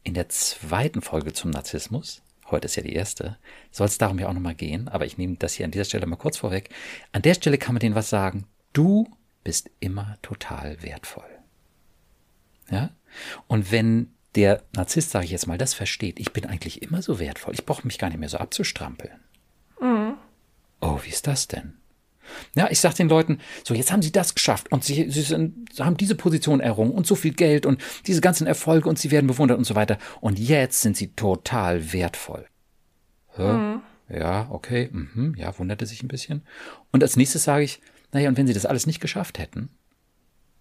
In 0.04 0.16
der 0.16 0.30
zweiten 0.30 1.02
Folge 1.02 1.32
zum 1.32 1.52
Narzissmus, 1.52 2.22
heute 2.52 2.66
ist 2.66 2.76
ja 2.76 2.84
die 2.84 2.94
erste, 2.94 3.38
soll 3.72 3.88
es 3.88 3.98
darum 3.98 4.20
ja 4.20 4.28
auch 4.28 4.34
nochmal 4.34 4.56
gehen, 4.56 4.88
aber 4.88 5.06
ich 5.06 5.18
nehme 5.18 5.36
das 5.38 5.54
hier 5.54 5.66
an 5.66 5.72
dieser 5.72 5.86
Stelle 5.86 6.06
mal 6.06 6.16
kurz 6.16 6.38
vorweg. 6.38 6.70
An 7.12 7.22
der 7.22 7.34
Stelle 7.34 7.58
kann 7.58 7.74
man 7.76 7.80
denen 7.80 7.96
was 7.96 8.10
sagen. 8.10 8.46
Du 8.74 9.10
bist 9.44 9.70
immer 9.80 10.18
total 10.22 10.82
wertvoll. 10.82 11.30
Ja? 12.70 12.92
Und 13.48 13.72
wenn 13.72 14.14
der 14.36 14.64
Narzisst, 14.74 15.12
sage 15.12 15.26
ich 15.26 15.32
jetzt 15.32 15.48
mal, 15.48 15.58
das 15.58 15.74
versteht, 15.74 16.20
ich 16.20 16.32
bin 16.32 16.46
eigentlich 16.46 16.82
immer 16.82 17.02
so 17.02 17.20
wertvoll, 17.20 17.54
ich 17.54 17.66
brauche 17.66 17.86
mich 17.86 17.98
gar 17.98 18.10
nicht 18.10 18.20
mehr 18.20 18.30
so 18.30 18.38
abzustrampeln. 18.38 19.20
Mhm. 19.82 20.16
Oh, 20.80 21.00
wie 21.04 21.10
ist 21.10 21.28
das 21.28 21.48
denn? 21.48 21.81
Ja, 22.56 22.70
ich 22.70 22.80
sage 22.80 22.96
den 22.96 23.10
Leuten, 23.10 23.40
so 23.64 23.74
jetzt 23.74 23.92
haben 23.92 24.02
sie 24.02 24.12
das 24.12 24.36
geschafft 24.36 24.72
und 24.72 24.84
sie, 24.84 25.10
sie, 25.10 25.22
sind, 25.22 25.80
haben 25.80 25.98
diese 25.98 26.16
Position 26.16 26.60
errungen 26.60 26.92
und 26.92 27.08
so 27.08 27.16
viel 27.16 27.34
Geld 27.34 27.66
und 27.66 27.82
diese 28.08 28.22
ganzen 28.22 28.48
Erfolge 28.48 28.90
und 28.90 29.00
sie 29.00 29.12
werden 29.12 29.28
bewundert 29.28 29.58
und 29.58 29.66
so 29.66 29.76
weiter. 29.76 29.98
Und 30.20 30.40
jetzt 30.40 30.82
sind 30.82 30.98
sie 30.98 31.14
total 31.14 31.94
wertvoll. 31.94 32.46
Mhm. 33.38 33.82
Ja, 34.10 34.48
okay, 34.50 34.90
mhm, 34.92 35.36
ja, 35.38 35.58
wunderte 35.58 35.86
sich 35.86 36.04
ein 36.04 36.10
bisschen. 36.10 36.44
Und 36.92 37.02
als 37.02 37.16
nächstes 37.16 37.44
sage 37.44 37.64
ich, 37.64 37.82
naja, 38.12 38.28
und 38.28 38.38
wenn 38.38 38.48
sie 38.48 38.54
das 38.54 38.66
alles 38.66 38.86
nicht 38.86 39.00
geschafft 39.00 39.40
hätten, 39.40 39.70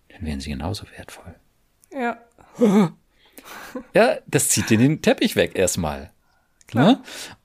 dann 0.09 0.23
wären 0.23 0.41
sie 0.41 0.51
genauso 0.51 0.85
wertvoll. 0.97 1.35
Ja. 1.93 2.19
ja, 3.95 4.19
das 4.27 4.49
zieht 4.49 4.71
den 4.71 5.03
Teppich 5.03 5.35
weg 5.35 5.57
erstmal. 5.57 6.13
Klar. 6.69 7.03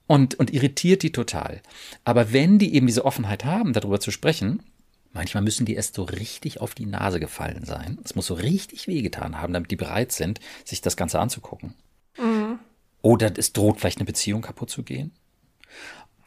Und, 0.07 0.35
und 0.35 0.53
irritiert 0.53 1.01
die 1.01 1.11
total. 1.11 1.61
Aber 2.03 2.31
wenn 2.31 2.59
die 2.59 2.75
eben 2.75 2.87
diese 2.87 3.05
Offenheit 3.05 3.43
haben, 3.43 3.73
darüber 3.73 3.99
zu 3.99 4.11
sprechen, 4.11 4.61
manchmal 5.13 5.43
müssen 5.43 5.65
die 5.65 5.73
erst 5.73 5.95
so 5.95 6.03
richtig 6.03 6.61
auf 6.61 6.75
die 6.75 6.85
Nase 6.85 7.19
gefallen 7.19 7.65
sein. 7.65 7.97
Es 8.03 8.15
muss 8.15 8.27
so 8.27 8.35
richtig 8.35 8.87
wehgetan 8.87 9.41
haben, 9.41 9.53
damit 9.53 9.71
die 9.71 9.75
bereit 9.75 10.11
sind, 10.11 10.39
sich 10.63 10.81
das 10.81 10.95
Ganze 10.95 11.19
anzugucken. 11.19 11.73
Mhm. 12.17 12.59
Oder 13.01 13.31
es 13.37 13.53
droht 13.53 13.79
vielleicht 13.79 13.97
eine 13.97 14.05
Beziehung 14.05 14.41
kaputt 14.41 14.69
zu 14.69 14.83
gehen. 14.83 15.11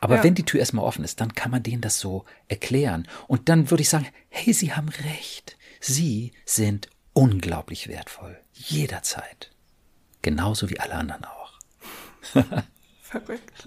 Aber 0.00 0.16
ja. 0.16 0.24
wenn 0.24 0.34
die 0.34 0.44
Tür 0.44 0.60
erstmal 0.60 0.84
offen 0.84 1.04
ist, 1.04 1.20
dann 1.20 1.34
kann 1.34 1.50
man 1.50 1.62
denen 1.62 1.80
das 1.80 1.98
so 1.98 2.24
erklären. 2.46 3.06
Und 3.26 3.48
dann 3.48 3.70
würde 3.70 3.82
ich 3.82 3.88
sagen, 3.88 4.06
hey, 4.28 4.52
Sie 4.52 4.72
haben 4.72 4.88
recht. 4.88 5.56
Sie 5.80 6.32
sind 6.44 6.88
unglaublich 7.12 7.88
wertvoll. 7.88 8.38
Jederzeit. 8.52 9.50
Genauso 10.22 10.70
wie 10.70 10.80
alle 10.80 10.94
anderen 10.94 11.24
auch. 11.24 11.58
Verrückt. 13.08 13.64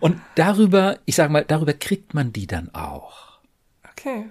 Und 0.00 0.20
darüber, 0.34 0.98
ich 1.04 1.14
sage 1.14 1.32
mal, 1.32 1.44
darüber 1.44 1.72
kriegt 1.72 2.14
man 2.14 2.32
die 2.32 2.48
dann 2.48 2.74
auch. 2.74 3.38
Okay. 3.92 4.24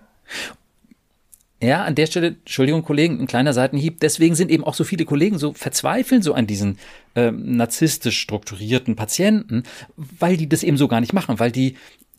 Ja, 1.63 1.85
an 1.85 1.95
der 1.95 2.07
Stelle, 2.07 2.27
Entschuldigung, 2.27 2.83
Kollegen, 2.83 3.21
ein 3.21 3.27
kleiner 3.27 3.53
Seitenhieb. 3.53 4.01
Deswegen 4.01 4.35
sind 4.35 4.51
eben 4.51 4.65
auch 4.65 4.73
so 4.73 4.83
viele 4.83 5.05
Kollegen 5.05 5.37
so 5.37 5.53
verzweifeln 5.53 6.21
so 6.21 6.33
an 6.33 6.47
diesen 6.47 6.79
ähm, 7.15 7.55
narzisstisch 7.55 8.19
strukturierten 8.19 8.97
Patienten, 8.97 9.63
weil 9.95 10.35
die 10.35 10.49
das 10.49 10.63
eben 10.63 10.75
so 10.75 10.89
gar 10.89 10.99
nicht 10.99 11.13
machen, 11.13 11.39
weil 11.39 11.51
die 11.51 11.77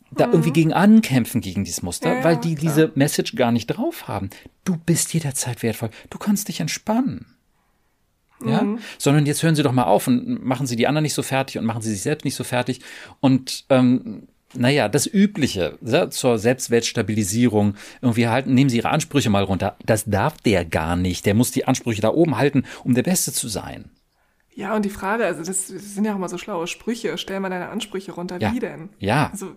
da 0.09 0.25
mhm. 0.25 0.33
irgendwie 0.33 0.53
gegen 0.53 0.73
ankämpfen 0.73 1.39
gegen 1.39 1.65
dieses 1.65 1.83
Muster, 1.83 2.15
ja, 2.15 2.23
weil 2.23 2.37
die 2.37 2.55
klar. 2.55 2.73
diese 2.73 2.91
Message 2.95 3.35
gar 3.35 3.51
nicht 3.51 3.67
drauf 3.67 4.07
haben. 4.07 4.31
Du 4.63 4.77
bist 4.77 5.13
jederzeit 5.13 5.61
wertvoll. 5.61 5.91
Du 6.09 6.17
kannst 6.17 6.47
dich 6.47 6.61
entspannen 6.61 7.27
ja, 8.47 8.61
mhm. 8.61 8.79
sondern 8.97 9.25
jetzt 9.25 9.43
hören 9.43 9.55
Sie 9.55 9.63
doch 9.63 9.71
mal 9.71 9.83
auf 9.83 10.07
und 10.07 10.43
machen 10.43 10.67
Sie 10.67 10.75
die 10.75 10.87
anderen 10.87 11.03
nicht 11.03 11.13
so 11.13 11.23
fertig 11.23 11.57
und 11.57 11.65
machen 11.65 11.81
Sie 11.81 11.91
sich 11.91 12.01
selbst 12.01 12.25
nicht 12.25 12.35
so 12.35 12.43
fertig 12.43 12.81
und 13.19 13.65
ähm, 13.69 14.27
naja, 14.55 14.87
das 14.87 15.07
Übliche 15.07 15.77
ja, 15.81 16.09
zur 16.09 16.37
Selbstwertstabilisierung 16.37 17.75
irgendwie 18.01 18.27
halten, 18.27 18.53
nehmen 18.53 18.69
Sie 18.69 18.77
Ihre 18.77 18.89
Ansprüche 18.89 19.29
mal 19.29 19.43
runter. 19.43 19.75
Das 19.85 20.05
darf 20.05 20.37
der 20.37 20.63
gar 20.65 20.95
nicht. 20.95 21.25
Der 21.25 21.33
muss 21.33 21.51
die 21.51 21.65
Ansprüche 21.65 22.01
da 22.01 22.09
oben 22.09 22.37
halten, 22.37 22.63
um 22.83 22.93
der 22.93 23.03
Beste 23.03 23.33
zu 23.33 23.47
sein. 23.47 23.89
Ja, 24.55 24.75
und 24.75 24.85
die 24.85 24.89
Frage, 24.89 25.25
also 25.25 25.43
das, 25.43 25.67
sind 25.67 26.05
ja 26.05 26.13
auch 26.13 26.19
mal 26.19 26.29
so 26.29 26.37
schlaue 26.37 26.67
Sprüche. 26.67 27.17
Stell 27.17 27.39
mal 27.39 27.49
deine 27.49 27.69
Ansprüche 27.69 28.11
runter. 28.11 28.39
Ja. 28.39 28.53
Wie 28.53 28.59
denn? 28.59 28.89
Ja. 28.99 29.29
Also, 29.31 29.55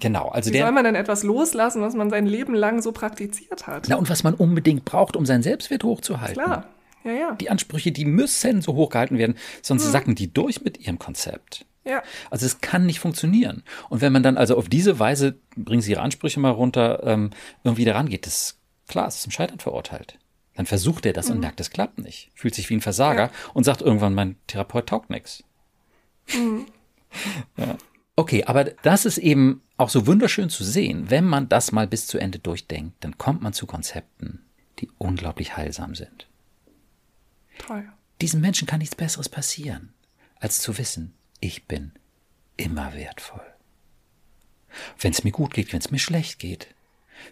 Genau, 0.00 0.30
also 0.30 0.48
Wie 0.48 0.54
der, 0.54 0.64
soll 0.64 0.72
man 0.72 0.82
denn 0.82 0.96
etwas 0.96 1.22
loslassen, 1.22 1.80
was 1.80 1.94
man 1.94 2.10
sein 2.10 2.26
Leben 2.26 2.54
lang 2.54 2.82
so 2.82 2.90
praktiziert 2.90 3.68
hat? 3.68 3.86
Na, 3.88 3.94
und 3.94 4.10
was 4.10 4.24
man 4.24 4.34
unbedingt 4.34 4.84
braucht, 4.84 5.14
um 5.14 5.24
seinen 5.24 5.44
Selbstwert 5.44 5.84
hochzuhalten. 5.84 6.42
Klar. 6.42 6.66
Ja, 7.04 7.12
ja. 7.12 7.34
Die 7.34 7.50
Ansprüche, 7.50 7.92
die 7.92 8.04
müssen 8.04 8.62
so 8.62 8.74
hoch 8.74 8.90
gehalten 8.90 9.18
werden, 9.18 9.36
sonst 9.60 9.84
hm. 9.84 9.92
sacken 9.92 10.14
die 10.14 10.32
durch 10.32 10.62
mit 10.62 10.78
ihrem 10.78 10.98
Konzept. 10.98 11.66
Ja. 11.84 12.02
Also 12.30 12.46
es 12.46 12.60
kann 12.60 12.86
nicht 12.86 13.00
funktionieren. 13.00 13.64
Und 13.88 14.00
wenn 14.00 14.12
man 14.12 14.22
dann 14.22 14.36
also 14.36 14.56
auf 14.56 14.68
diese 14.68 14.98
Weise, 14.98 15.38
bringen 15.56 15.82
Sie 15.82 15.90
Ihre 15.90 16.00
Ansprüche 16.00 16.38
mal 16.38 16.50
runter, 16.50 17.02
ähm, 17.04 17.30
irgendwie 17.64 17.84
daran 17.84 18.08
geht, 18.08 18.26
das 18.26 18.58
klar, 18.86 19.08
es 19.08 19.16
ist 19.16 19.22
zum 19.22 19.32
Scheitern 19.32 19.58
verurteilt. 19.58 20.18
Dann 20.54 20.66
versucht 20.66 21.06
er 21.06 21.12
das 21.12 21.28
mhm. 21.28 21.36
und 21.36 21.40
merkt, 21.40 21.60
es 21.60 21.70
klappt 21.70 21.98
nicht. 21.98 22.30
Fühlt 22.34 22.54
sich 22.54 22.68
wie 22.70 22.74
ein 22.74 22.80
Versager 22.80 23.26
ja. 23.26 23.30
und 23.54 23.64
sagt 23.64 23.80
irgendwann, 23.80 24.14
mein 24.14 24.36
Therapeut 24.46 24.88
taugt 24.88 25.10
nichts. 25.10 25.44
Mhm. 26.32 26.66
Ja. 27.58 27.76
Okay, 28.16 28.44
aber 28.44 28.64
das 28.64 29.04
ist 29.04 29.18
eben 29.18 29.60
auch 29.76 29.90
so 29.90 30.06
wunderschön 30.06 30.48
zu 30.48 30.64
sehen. 30.64 31.10
Wenn 31.10 31.26
man 31.26 31.50
das 31.50 31.70
mal 31.70 31.86
bis 31.86 32.06
zu 32.06 32.16
Ende 32.16 32.38
durchdenkt, 32.38 33.04
dann 33.04 33.18
kommt 33.18 33.42
man 33.42 33.52
zu 33.52 33.66
Konzepten, 33.66 34.42
die 34.78 34.88
unglaublich 34.96 35.58
heilsam 35.58 35.94
sind. 35.94 36.26
Toll. 37.66 37.88
Diesen 38.20 38.40
Menschen 38.40 38.66
kann 38.66 38.78
nichts 38.78 38.94
Besseres 38.94 39.28
passieren, 39.28 39.92
als 40.38 40.60
zu 40.60 40.78
wissen, 40.78 41.14
ich 41.40 41.64
bin 41.64 41.92
immer 42.56 42.94
wertvoll. 42.94 43.44
Wenn 44.98 45.12
es 45.12 45.24
mir 45.24 45.32
gut 45.32 45.54
geht, 45.54 45.72
wenn 45.72 45.80
es 45.80 45.90
mir 45.90 45.98
schlecht 45.98 46.38
geht, 46.38 46.68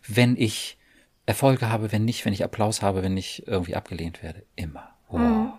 wenn 0.07 0.37
ich 0.37 0.79
Erfolge 1.27 1.69
habe, 1.69 1.93
wenn 1.93 2.05
nicht, 2.05 2.25
wenn 2.25 2.33
ich 2.33 2.45
Applaus 2.45 2.83
habe, 2.83 3.03
wenn 3.03 3.16
ich 3.16 3.47
irgendwie 3.47 3.77
abgelehnt 3.77 4.23
werde, 4.23 4.45
immer. 4.57 4.90
Wow. 5.09 5.21
Mhm. 5.21 5.53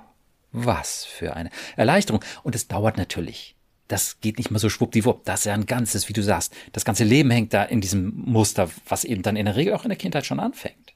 Was 0.51 1.05
für 1.05 1.35
eine 1.35 1.49
Erleichterung. 1.77 2.23
Und 2.43 2.55
es 2.55 2.67
dauert 2.67 2.97
natürlich. 2.97 3.55
Das 3.87 4.19
geht 4.19 4.37
nicht 4.37 4.51
mal 4.51 4.59
so 4.59 4.69
schwuppdiwupp. 4.69 5.23
Das 5.25 5.41
ist 5.41 5.45
ja 5.45 5.53
ein 5.53 5.65
ganzes, 5.65 6.09
wie 6.09 6.13
du 6.13 6.21
sagst. 6.21 6.53
Das 6.73 6.83
ganze 6.83 7.05
Leben 7.05 7.31
hängt 7.31 7.53
da 7.53 7.63
in 7.63 7.79
diesem 7.79 8.13
Muster, 8.15 8.69
was 8.87 9.05
eben 9.05 9.21
dann 9.21 9.37
in 9.37 9.45
der 9.45 9.55
Regel 9.55 9.73
auch 9.73 9.83
in 9.83 9.89
der 9.89 9.97
Kindheit 9.97 10.25
schon 10.25 10.39
anfängt. 10.39 10.93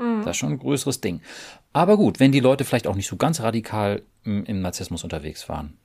Mhm. 0.00 0.24
Das 0.24 0.32
ist 0.32 0.36
schon 0.38 0.52
ein 0.52 0.58
größeres 0.58 1.00
Ding. 1.00 1.20
Aber 1.72 1.96
gut, 1.96 2.18
wenn 2.18 2.32
die 2.32 2.40
Leute 2.40 2.64
vielleicht 2.64 2.86
auch 2.86 2.96
nicht 2.96 3.08
so 3.08 3.16
ganz 3.16 3.40
radikal 3.40 4.02
im, 4.24 4.44
im 4.44 4.60
Narzissmus 4.60 5.04
unterwegs 5.04 5.48
waren, 5.48 5.76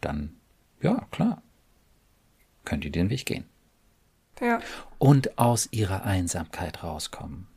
dann, 0.00 0.36
ja, 0.80 1.06
klar, 1.10 1.42
können 2.64 2.80
die 2.80 2.90
den 2.90 3.10
Weg 3.10 3.26
gehen. 3.26 3.44
Ja. 4.40 4.60
Und 4.98 5.38
aus 5.38 5.68
ihrer 5.70 6.04
Einsamkeit 6.04 6.82
rauskommen. 6.82 7.48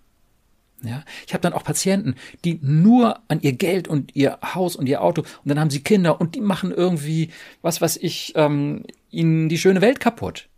Ja, 0.84 1.03
ich 1.25 1.34
habe 1.34 1.41
dann 1.41 1.53
auch 1.53 1.63
Patienten, 1.63 2.13
die 2.45 2.60
nur 2.62 3.19
an 3.30 3.41
ihr 3.41 3.53
Geld 3.53 3.88
und 3.88 4.15
ihr 4.15 4.38
Haus 4.53 4.75
und 4.75 4.86
ihr 4.86 5.01
Auto 5.01 5.21
und 5.21 5.47
dann 5.49 5.60
haben 5.60 5.71
sie 5.71 5.82
Kinder 5.82 6.21
und 6.21 6.36
die 6.36 6.41
machen 6.41 6.71
irgendwie, 6.71 7.32
was 7.63 7.82
weiß 7.82 7.97
ich, 7.97 8.34
ähm, 8.36 8.84
ihnen 9.10 9.49
die 9.49 9.58
schöne 9.58 9.82
Welt 9.82 9.99
kaputt. 9.99 10.49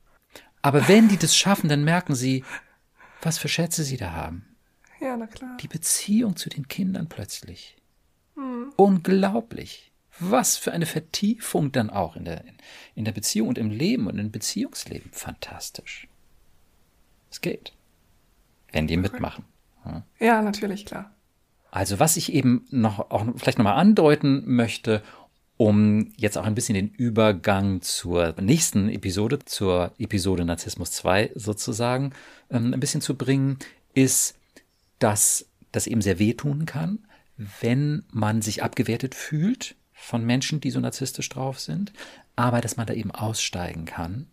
Aber 0.62 0.90
wenn 0.90 1.08
die 1.08 1.16
das 1.16 1.38
schaffen, 1.38 1.70
dann 1.70 1.86
merken 1.86 2.16
sie, 2.16 2.44
was 3.22 3.38
für 3.38 3.48
Schätze 3.48 3.86
sie 3.86 3.96
da 3.96 4.12
haben. 4.12 4.49
Ja, 5.00 5.16
na 5.18 5.28
klar. 5.28 5.58
Die 5.58 5.68
Beziehung 5.68 6.36
zu 6.36 6.50
den 6.50 6.68
Kindern 6.68 7.08
plötzlich. 7.08 7.78
Hm. 8.36 8.74
Unglaublich. 8.76 9.92
Was 10.20 10.58
für 10.58 10.74
eine 10.74 10.86
Vertiefung 10.86 11.72
dann 11.72 11.90
auch 11.90 12.16
in 12.16 12.26
der, 12.26 12.44
in 12.96 13.06
der 13.06 13.14
Beziehung 13.14 13.48
und 13.48 13.58
im 13.58 13.70
Leben 13.70 14.08
und 14.08 14.20
im 14.20 14.32
Beziehungsleben. 14.32 15.12
Fantastisch. 15.14 16.08
Es 17.32 17.40
geht. 17.42 17.74
Wenn 18.72 18.88
die 18.88 18.98
mitmachen. 18.98 19.46
Ja, 19.86 20.04
ja 20.20 20.42
natürlich, 20.42 20.86
klar. 20.86 21.12
Also 21.72 22.00
was 22.00 22.18
ich 22.18 22.34
eben 22.34 22.66
noch 22.70 23.12
auch 23.12 23.26
vielleicht 23.38 23.60
nochmal 23.60 23.78
andeuten 23.78 24.44
möchte, 24.46 25.04
um 25.58 26.14
jetzt 26.18 26.38
auch 26.38 26.46
ein 26.46 26.56
bisschen 26.56 26.76
den 26.76 26.90
Übergang 26.90 27.82
zur 27.82 28.34
nächsten 28.40 28.90
Episode, 28.90 29.40
zur 29.40 29.92
Episode 30.00 30.46
Narzissmus 30.46 30.92
2 30.92 31.32
sozusagen, 31.36 32.14
ähm, 32.50 32.74
ein 32.74 32.80
bisschen 32.80 33.02
zu 33.02 33.16
bringen, 33.16 33.60
ist, 33.94 34.39
dass 35.00 35.46
das 35.72 35.88
eben 35.88 36.02
sehr 36.02 36.20
wehtun 36.20 36.66
kann, 36.66 37.00
wenn 37.62 38.04
man 38.12 38.42
sich 38.42 38.64
abgewertet 38.64 39.16
fühlt 39.16 39.76
von 39.94 40.26
Menschen, 40.26 40.60
die 40.60 40.72
so 40.72 40.80
narzisstisch 40.80 41.30
drauf 41.30 41.60
sind, 41.60 41.94
aber 42.36 42.62
dass 42.62 42.78
man 42.78 42.88
da 42.88 42.94
eben 42.94 43.12
aussteigen 43.12 43.86
kann, 43.86 44.28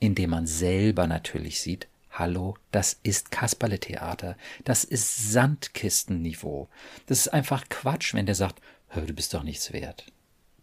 indem 0.00 0.30
man 0.30 0.46
selber 0.46 1.06
natürlich 1.06 1.60
sieht, 1.60 1.88
hallo, 2.10 2.56
das 2.72 2.98
ist 3.02 3.30
Kasperle-Theater, 3.30 4.36
das 4.64 4.84
ist 4.84 5.32
Sandkistenniveau. 5.32 6.68
Das 7.06 7.20
ist 7.20 7.28
einfach 7.28 7.68
Quatsch, 7.68 8.14
wenn 8.14 8.26
der 8.26 8.34
sagt, 8.34 8.60
hör, 8.88 9.02
du 9.02 9.12
bist 9.12 9.34
doch 9.34 9.42
nichts 9.42 9.72
wert. 9.72 10.06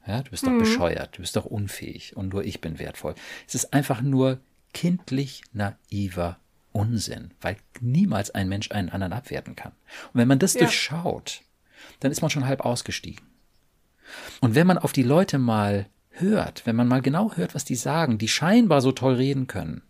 Ja, 0.08 0.22
du 0.22 0.32
bist 0.32 0.46
doch 0.46 0.52
mhm. 0.52 0.60
bescheuert, 0.60 1.18
du 1.18 1.22
bist 1.22 1.36
doch 1.36 1.46
unfähig 1.46 2.16
und 2.16 2.30
nur 2.30 2.44
ich 2.44 2.62
bin 2.62 2.78
wertvoll. 2.78 3.16
Es 3.48 3.56
ist 3.56 3.74
einfach 3.74 4.02
nur 4.02 4.40
kindlich 4.74 5.44
naiver 5.54 6.38
Unsinn, 6.76 7.32
weil 7.40 7.56
niemals 7.80 8.32
ein 8.32 8.50
Mensch 8.50 8.70
einen 8.72 8.90
anderen 8.90 9.14
abwerten 9.14 9.56
kann. 9.56 9.72
Und 10.12 10.20
wenn 10.20 10.28
man 10.28 10.40
das 10.40 10.56
ja. 10.56 10.62
durchschaut, 10.62 11.42
dann 12.02 12.12
ist 12.12 12.22
man 12.22 12.30
schon 12.30 12.46
halb 12.46 12.62
ausgestiegen. 12.66 13.26
Und 14.42 14.56
wenn 14.56 14.68
man 14.68 14.78
auf 14.78 14.92
die 14.92 15.04
Leute 15.04 15.38
mal 15.38 15.88
hört, 16.10 16.66
wenn 16.66 16.76
man 16.76 16.90
mal 16.90 17.02
genau 17.02 17.34
hört, 17.34 17.56
was 17.56 17.64
die 17.64 17.76
sagen, 17.76 18.18
die 18.18 18.28
scheinbar 18.28 18.82
so 18.82 18.92
toll 18.92 19.16
reden 19.16 19.48
können, 19.48 19.84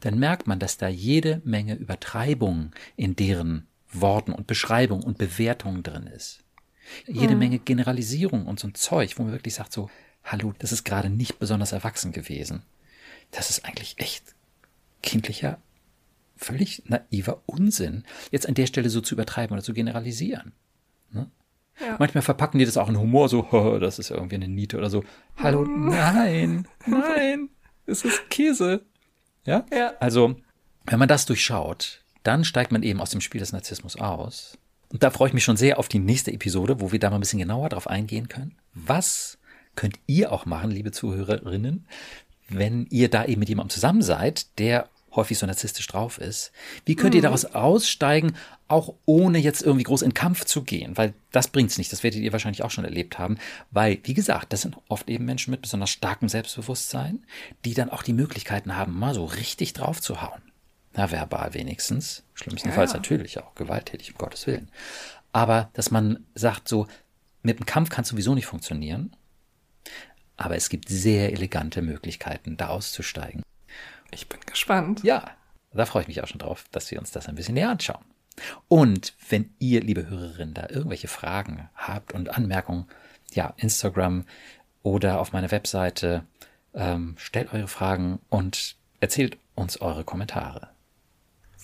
dann 0.00 0.18
merkt 0.18 0.46
man, 0.46 0.60
dass 0.60 0.78
da 0.78 0.86
jede 0.86 1.42
Menge 1.44 1.74
Übertreibung 1.74 2.70
in 2.96 3.16
deren 3.16 3.66
Worten 3.92 4.32
und 4.32 4.46
Beschreibungen 4.46 5.02
und 5.02 5.18
Bewertungen 5.18 5.82
drin 5.82 6.06
ist. 6.06 6.44
Jede 7.08 7.34
mhm. 7.34 7.40
Menge 7.40 7.58
Generalisierung 7.58 8.46
und 8.46 8.60
so 8.60 8.68
ein 8.68 8.74
Zeug, 8.74 9.18
wo 9.18 9.24
man 9.24 9.32
wirklich 9.32 9.54
sagt 9.54 9.72
so, 9.72 9.90
hallo, 10.22 10.54
das 10.60 10.70
ist 10.70 10.84
gerade 10.84 11.10
nicht 11.10 11.40
besonders 11.40 11.72
erwachsen 11.72 12.12
gewesen. 12.12 12.62
Das 13.32 13.50
ist 13.50 13.64
eigentlich 13.64 13.98
echt 13.98 14.36
kindlicher, 15.02 15.58
völlig 16.36 16.82
naiver 16.86 17.42
Unsinn, 17.46 18.04
jetzt 18.30 18.48
an 18.48 18.54
der 18.54 18.66
Stelle 18.66 18.90
so 18.90 19.00
zu 19.00 19.14
übertreiben 19.14 19.54
oder 19.54 19.62
zu 19.62 19.72
generalisieren. 19.72 20.52
Ne? 21.10 21.30
Ja. 21.80 21.96
Manchmal 21.98 22.22
verpacken 22.22 22.58
die 22.58 22.64
das 22.64 22.76
auch 22.76 22.88
in 22.88 22.98
Humor, 22.98 23.28
so, 23.28 23.46
oh, 23.50 23.78
das 23.80 23.98
ist 23.98 24.10
irgendwie 24.10 24.36
eine 24.36 24.48
Niete 24.48 24.78
oder 24.78 24.90
so. 24.90 25.04
Hallo, 25.36 25.62
mhm. 25.62 25.88
nein, 25.88 26.68
nein, 26.86 27.48
es 27.86 28.04
ist 28.04 28.28
Käse. 28.30 28.82
Ja? 29.44 29.64
ja? 29.72 29.92
Also, 30.00 30.36
wenn 30.84 30.98
man 30.98 31.08
das 31.08 31.26
durchschaut, 31.26 32.02
dann 32.22 32.44
steigt 32.44 32.72
man 32.72 32.82
eben 32.82 33.00
aus 33.00 33.10
dem 33.10 33.20
Spiel 33.20 33.40
des 33.40 33.52
Narzissmus 33.52 33.96
aus 33.96 34.58
und 34.88 35.02
da 35.02 35.10
freue 35.10 35.28
ich 35.28 35.34
mich 35.34 35.44
schon 35.44 35.56
sehr 35.56 35.78
auf 35.78 35.88
die 35.88 35.98
nächste 35.98 36.32
Episode, 36.32 36.80
wo 36.80 36.92
wir 36.92 36.98
da 36.98 37.10
mal 37.10 37.16
ein 37.16 37.20
bisschen 37.20 37.38
genauer 37.38 37.68
drauf 37.68 37.88
eingehen 37.88 38.28
können. 38.28 38.56
Was 38.74 39.38
könnt 39.74 39.98
ihr 40.06 40.32
auch 40.32 40.46
machen, 40.46 40.70
liebe 40.70 40.92
Zuhörerinnen, 40.92 41.86
wenn 42.48 42.86
ihr 42.90 43.10
da 43.10 43.24
eben 43.24 43.40
mit 43.40 43.48
jemandem 43.48 43.74
zusammen 43.74 44.02
seid, 44.02 44.58
der 44.58 44.88
häufig 45.16 45.38
so 45.38 45.46
narzisstisch 45.46 45.86
drauf 45.86 46.18
ist? 46.18 46.52
Wie 46.84 46.94
könnt 46.94 47.14
ihr 47.14 47.20
mhm. 47.20 47.24
daraus 47.24 47.44
aussteigen, 47.46 48.36
auch 48.68 48.94
ohne 49.04 49.38
jetzt 49.38 49.62
irgendwie 49.62 49.84
groß 49.84 50.02
in 50.02 50.14
Kampf 50.14 50.44
zu 50.44 50.62
gehen? 50.62 50.96
Weil 50.96 51.14
das 51.32 51.48
bringt's 51.48 51.78
nicht. 51.78 51.92
Das 51.92 52.02
werdet 52.02 52.20
ihr 52.20 52.32
wahrscheinlich 52.32 52.62
auch 52.62 52.70
schon 52.70 52.84
erlebt 52.84 53.18
haben. 53.18 53.38
Weil, 53.70 53.98
wie 54.04 54.14
gesagt, 54.14 54.52
das 54.52 54.62
sind 54.62 54.76
oft 54.88 55.08
eben 55.08 55.24
Menschen 55.24 55.50
mit 55.50 55.62
besonders 55.62 55.90
starkem 55.90 56.28
Selbstbewusstsein, 56.28 57.24
die 57.64 57.74
dann 57.74 57.90
auch 57.90 58.02
die 58.02 58.12
Möglichkeiten 58.12 58.76
haben, 58.76 58.98
mal 58.98 59.14
so 59.14 59.24
richtig 59.24 59.72
drauf 59.72 60.00
zu 60.00 60.22
hauen. 60.22 60.42
Na, 60.94 61.10
verbal 61.10 61.52
wenigstens. 61.54 62.24
Schlimmstenfalls 62.34 62.92
ja. 62.92 62.98
natürlich 62.98 63.38
auch 63.38 63.54
gewalttätig, 63.54 64.12
um 64.12 64.18
Gottes 64.18 64.46
Willen. 64.46 64.70
Aber 65.32 65.70
dass 65.74 65.90
man 65.90 66.24
sagt, 66.34 66.68
so, 66.68 66.86
mit 67.42 67.58
dem 67.58 67.66
Kampf 67.66 67.90
kann 67.90 68.02
es 68.02 68.08
sowieso 68.08 68.34
nicht 68.34 68.46
funktionieren. 68.46 69.14
Aber 70.36 70.56
es 70.56 70.68
gibt 70.68 70.88
sehr 70.88 71.32
elegante 71.32 71.82
Möglichkeiten, 71.82 72.56
da 72.56 72.68
auszusteigen. 72.68 73.42
Ich 74.10 74.28
bin 74.28 74.40
gespannt. 74.46 75.02
Ja, 75.02 75.30
da 75.72 75.86
freue 75.86 76.02
ich 76.02 76.08
mich 76.08 76.22
auch 76.22 76.26
schon 76.26 76.38
drauf, 76.38 76.64
dass 76.72 76.90
wir 76.90 76.98
uns 76.98 77.10
das 77.10 77.28
ein 77.28 77.34
bisschen 77.34 77.54
näher 77.54 77.70
anschauen. 77.70 78.04
Und 78.68 79.14
wenn 79.28 79.54
ihr, 79.58 79.80
liebe 79.80 80.08
Hörerinnen, 80.08 80.54
da 80.54 80.68
irgendwelche 80.68 81.08
Fragen 81.08 81.68
habt 81.74 82.12
und 82.12 82.28
Anmerkungen, 82.36 82.86
ja, 83.32 83.54
Instagram 83.56 84.24
oder 84.82 85.20
auf 85.20 85.32
meiner 85.32 85.50
Webseite, 85.50 86.24
ähm, 86.74 87.14
stellt 87.18 87.52
eure 87.52 87.68
Fragen 87.68 88.20
und 88.28 88.76
erzählt 89.00 89.38
uns 89.54 89.80
eure 89.80 90.04
Kommentare. 90.04 90.68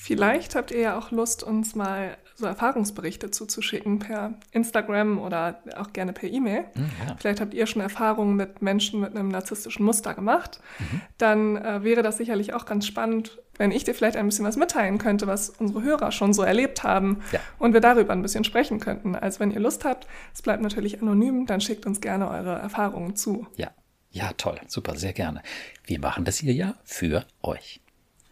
Vielleicht 0.02 0.56
habt 0.56 0.72
ihr 0.72 0.80
ja 0.80 0.98
auch 0.98 1.12
Lust, 1.12 1.44
uns 1.44 1.76
mal 1.76 2.16
so 2.34 2.46
Erfahrungsberichte 2.46 3.30
zuzuschicken 3.30 4.00
per 4.00 4.34
Instagram 4.50 5.20
oder 5.20 5.62
auch 5.76 5.92
gerne 5.92 6.12
per 6.12 6.28
E-Mail. 6.28 6.64
Mhm, 6.74 6.90
ja. 7.06 7.16
Vielleicht 7.20 7.40
habt 7.40 7.54
ihr 7.54 7.68
schon 7.68 7.82
Erfahrungen 7.82 8.34
mit 8.34 8.62
Menschen 8.62 8.98
mit 8.98 9.14
einem 9.14 9.28
narzisstischen 9.28 9.86
Muster 9.86 10.14
gemacht. 10.14 10.58
Mhm. 10.80 11.00
Dann 11.18 11.56
äh, 11.56 11.84
wäre 11.84 12.02
das 12.02 12.16
sicherlich 12.16 12.52
auch 12.52 12.66
ganz 12.66 12.84
spannend, 12.84 13.38
wenn 13.58 13.70
ich 13.70 13.84
dir 13.84 13.94
vielleicht 13.94 14.16
ein 14.16 14.26
bisschen 14.26 14.44
was 14.44 14.56
mitteilen 14.56 14.98
könnte, 14.98 15.28
was 15.28 15.50
unsere 15.50 15.84
Hörer 15.84 16.10
schon 16.10 16.32
so 16.32 16.42
erlebt 16.42 16.82
haben 16.82 17.22
ja. 17.30 17.38
und 17.60 17.72
wir 17.72 17.80
darüber 17.80 18.12
ein 18.12 18.22
bisschen 18.22 18.42
sprechen 18.42 18.80
könnten. 18.80 19.14
Also 19.14 19.38
wenn 19.38 19.52
ihr 19.52 19.60
Lust 19.60 19.84
habt, 19.84 20.08
es 20.34 20.42
bleibt 20.42 20.64
natürlich 20.64 21.00
anonym, 21.00 21.46
dann 21.46 21.60
schickt 21.60 21.86
uns 21.86 22.00
gerne 22.00 22.28
eure 22.28 22.58
Erfahrungen 22.58 23.14
zu. 23.14 23.46
Ja, 23.54 23.70
ja, 24.10 24.32
toll, 24.36 24.58
super, 24.66 24.96
sehr 24.96 25.12
gerne. 25.12 25.42
Wir 25.84 26.00
machen 26.00 26.24
das 26.24 26.38
hier 26.38 26.54
ja 26.54 26.74
für 26.82 27.24
euch. 27.40 27.80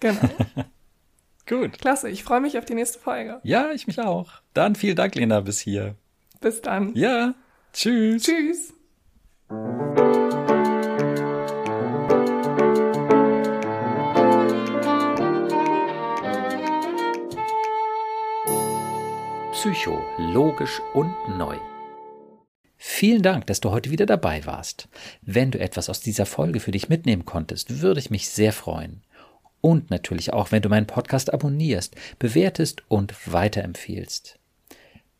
Genau. 0.00 0.28
Gut. 1.50 1.80
Klasse, 1.80 2.08
ich 2.08 2.22
freue 2.22 2.40
mich 2.40 2.56
auf 2.58 2.64
die 2.64 2.74
nächste 2.74 3.00
Folge. 3.00 3.40
Ja, 3.42 3.72
ich 3.72 3.88
mich 3.88 3.98
auch. 3.98 4.30
Dann 4.54 4.76
vielen 4.76 4.94
Dank, 4.94 5.16
Lena, 5.16 5.40
bis 5.40 5.58
hier. 5.58 5.96
Bis 6.40 6.62
dann. 6.62 6.94
Ja. 6.94 7.34
Tschüss. 7.72 8.22
Tschüss. 8.22 8.72
Psycho, 19.50 20.00
logisch 20.18 20.80
und 20.94 21.12
neu. 21.36 21.56
Vielen 22.76 23.22
Dank, 23.22 23.48
dass 23.48 23.60
du 23.60 23.72
heute 23.72 23.90
wieder 23.90 24.06
dabei 24.06 24.46
warst. 24.46 24.88
Wenn 25.20 25.50
du 25.50 25.58
etwas 25.58 25.90
aus 25.90 26.00
dieser 26.00 26.26
Folge 26.26 26.60
für 26.60 26.70
dich 26.70 26.88
mitnehmen 26.88 27.24
konntest, 27.24 27.82
würde 27.82 27.98
ich 27.98 28.08
mich 28.08 28.28
sehr 28.30 28.52
freuen. 28.52 29.02
Und 29.60 29.90
natürlich 29.90 30.32
auch, 30.32 30.52
wenn 30.52 30.62
du 30.62 30.68
meinen 30.68 30.86
Podcast 30.86 31.32
abonnierst, 31.32 31.94
bewertest 32.18 32.82
und 32.88 33.14
weiterempfiehlst. 33.32 34.38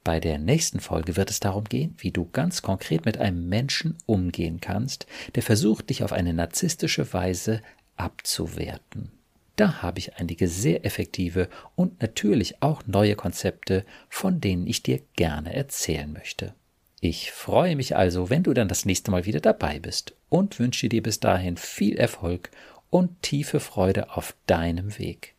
Bei 0.02 0.18
der 0.18 0.38
nächsten 0.38 0.80
Folge 0.80 1.16
wird 1.16 1.30
es 1.30 1.40
darum 1.40 1.64
gehen, 1.64 1.94
wie 1.98 2.10
du 2.10 2.28
ganz 2.30 2.62
konkret 2.62 3.04
mit 3.04 3.18
einem 3.18 3.48
Menschen 3.48 3.98
umgehen 4.06 4.60
kannst, 4.60 5.06
der 5.34 5.42
versucht, 5.42 5.90
dich 5.90 6.02
auf 6.02 6.12
eine 6.12 6.32
narzisstische 6.32 7.12
Weise 7.12 7.60
abzuwerten. 7.96 9.12
Da 9.56 9.82
habe 9.82 9.98
ich 9.98 10.16
einige 10.16 10.48
sehr 10.48 10.86
effektive 10.86 11.50
und 11.76 12.00
natürlich 12.00 12.62
auch 12.62 12.82
neue 12.86 13.14
Konzepte, 13.14 13.84
von 14.08 14.40
denen 14.40 14.66
ich 14.66 14.82
dir 14.82 15.02
gerne 15.16 15.54
erzählen 15.54 16.10
möchte. 16.10 16.54
Ich 17.02 17.30
freue 17.30 17.76
mich 17.76 17.94
also, 17.94 18.30
wenn 18.30 18.42
du 18.42 18.54
dann 18.54 18.68
das 18.68 18.86
nächste 18.86 19.10
Mal 19.10 19.26
wieder 19.26 19.40
dabei 19.40 19.78
bist 19.78 20.14
und 20.30 20.58
wünsche 20.58 20.88
dir 20.88 21.02
bis 21.02 21.20
dahin 21.20 21.58
viel 21.58 21.96
Erfolg 21.96 22.50
und 22.90 23.22
tiefe 23.22 23.60
Freude 23.60 24.16
auf 24.16 24.36
deinem 24.46 24.98
Weg. 24.98 25.34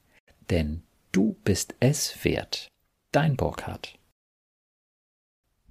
Denn 0.49 0.83
du 1.11 1.35
bist 1.43 1.75
es 1.79 2.23
wert. 2.23 2.67
Dein 3.11 3.35
Burkhardt. 3.35 3.99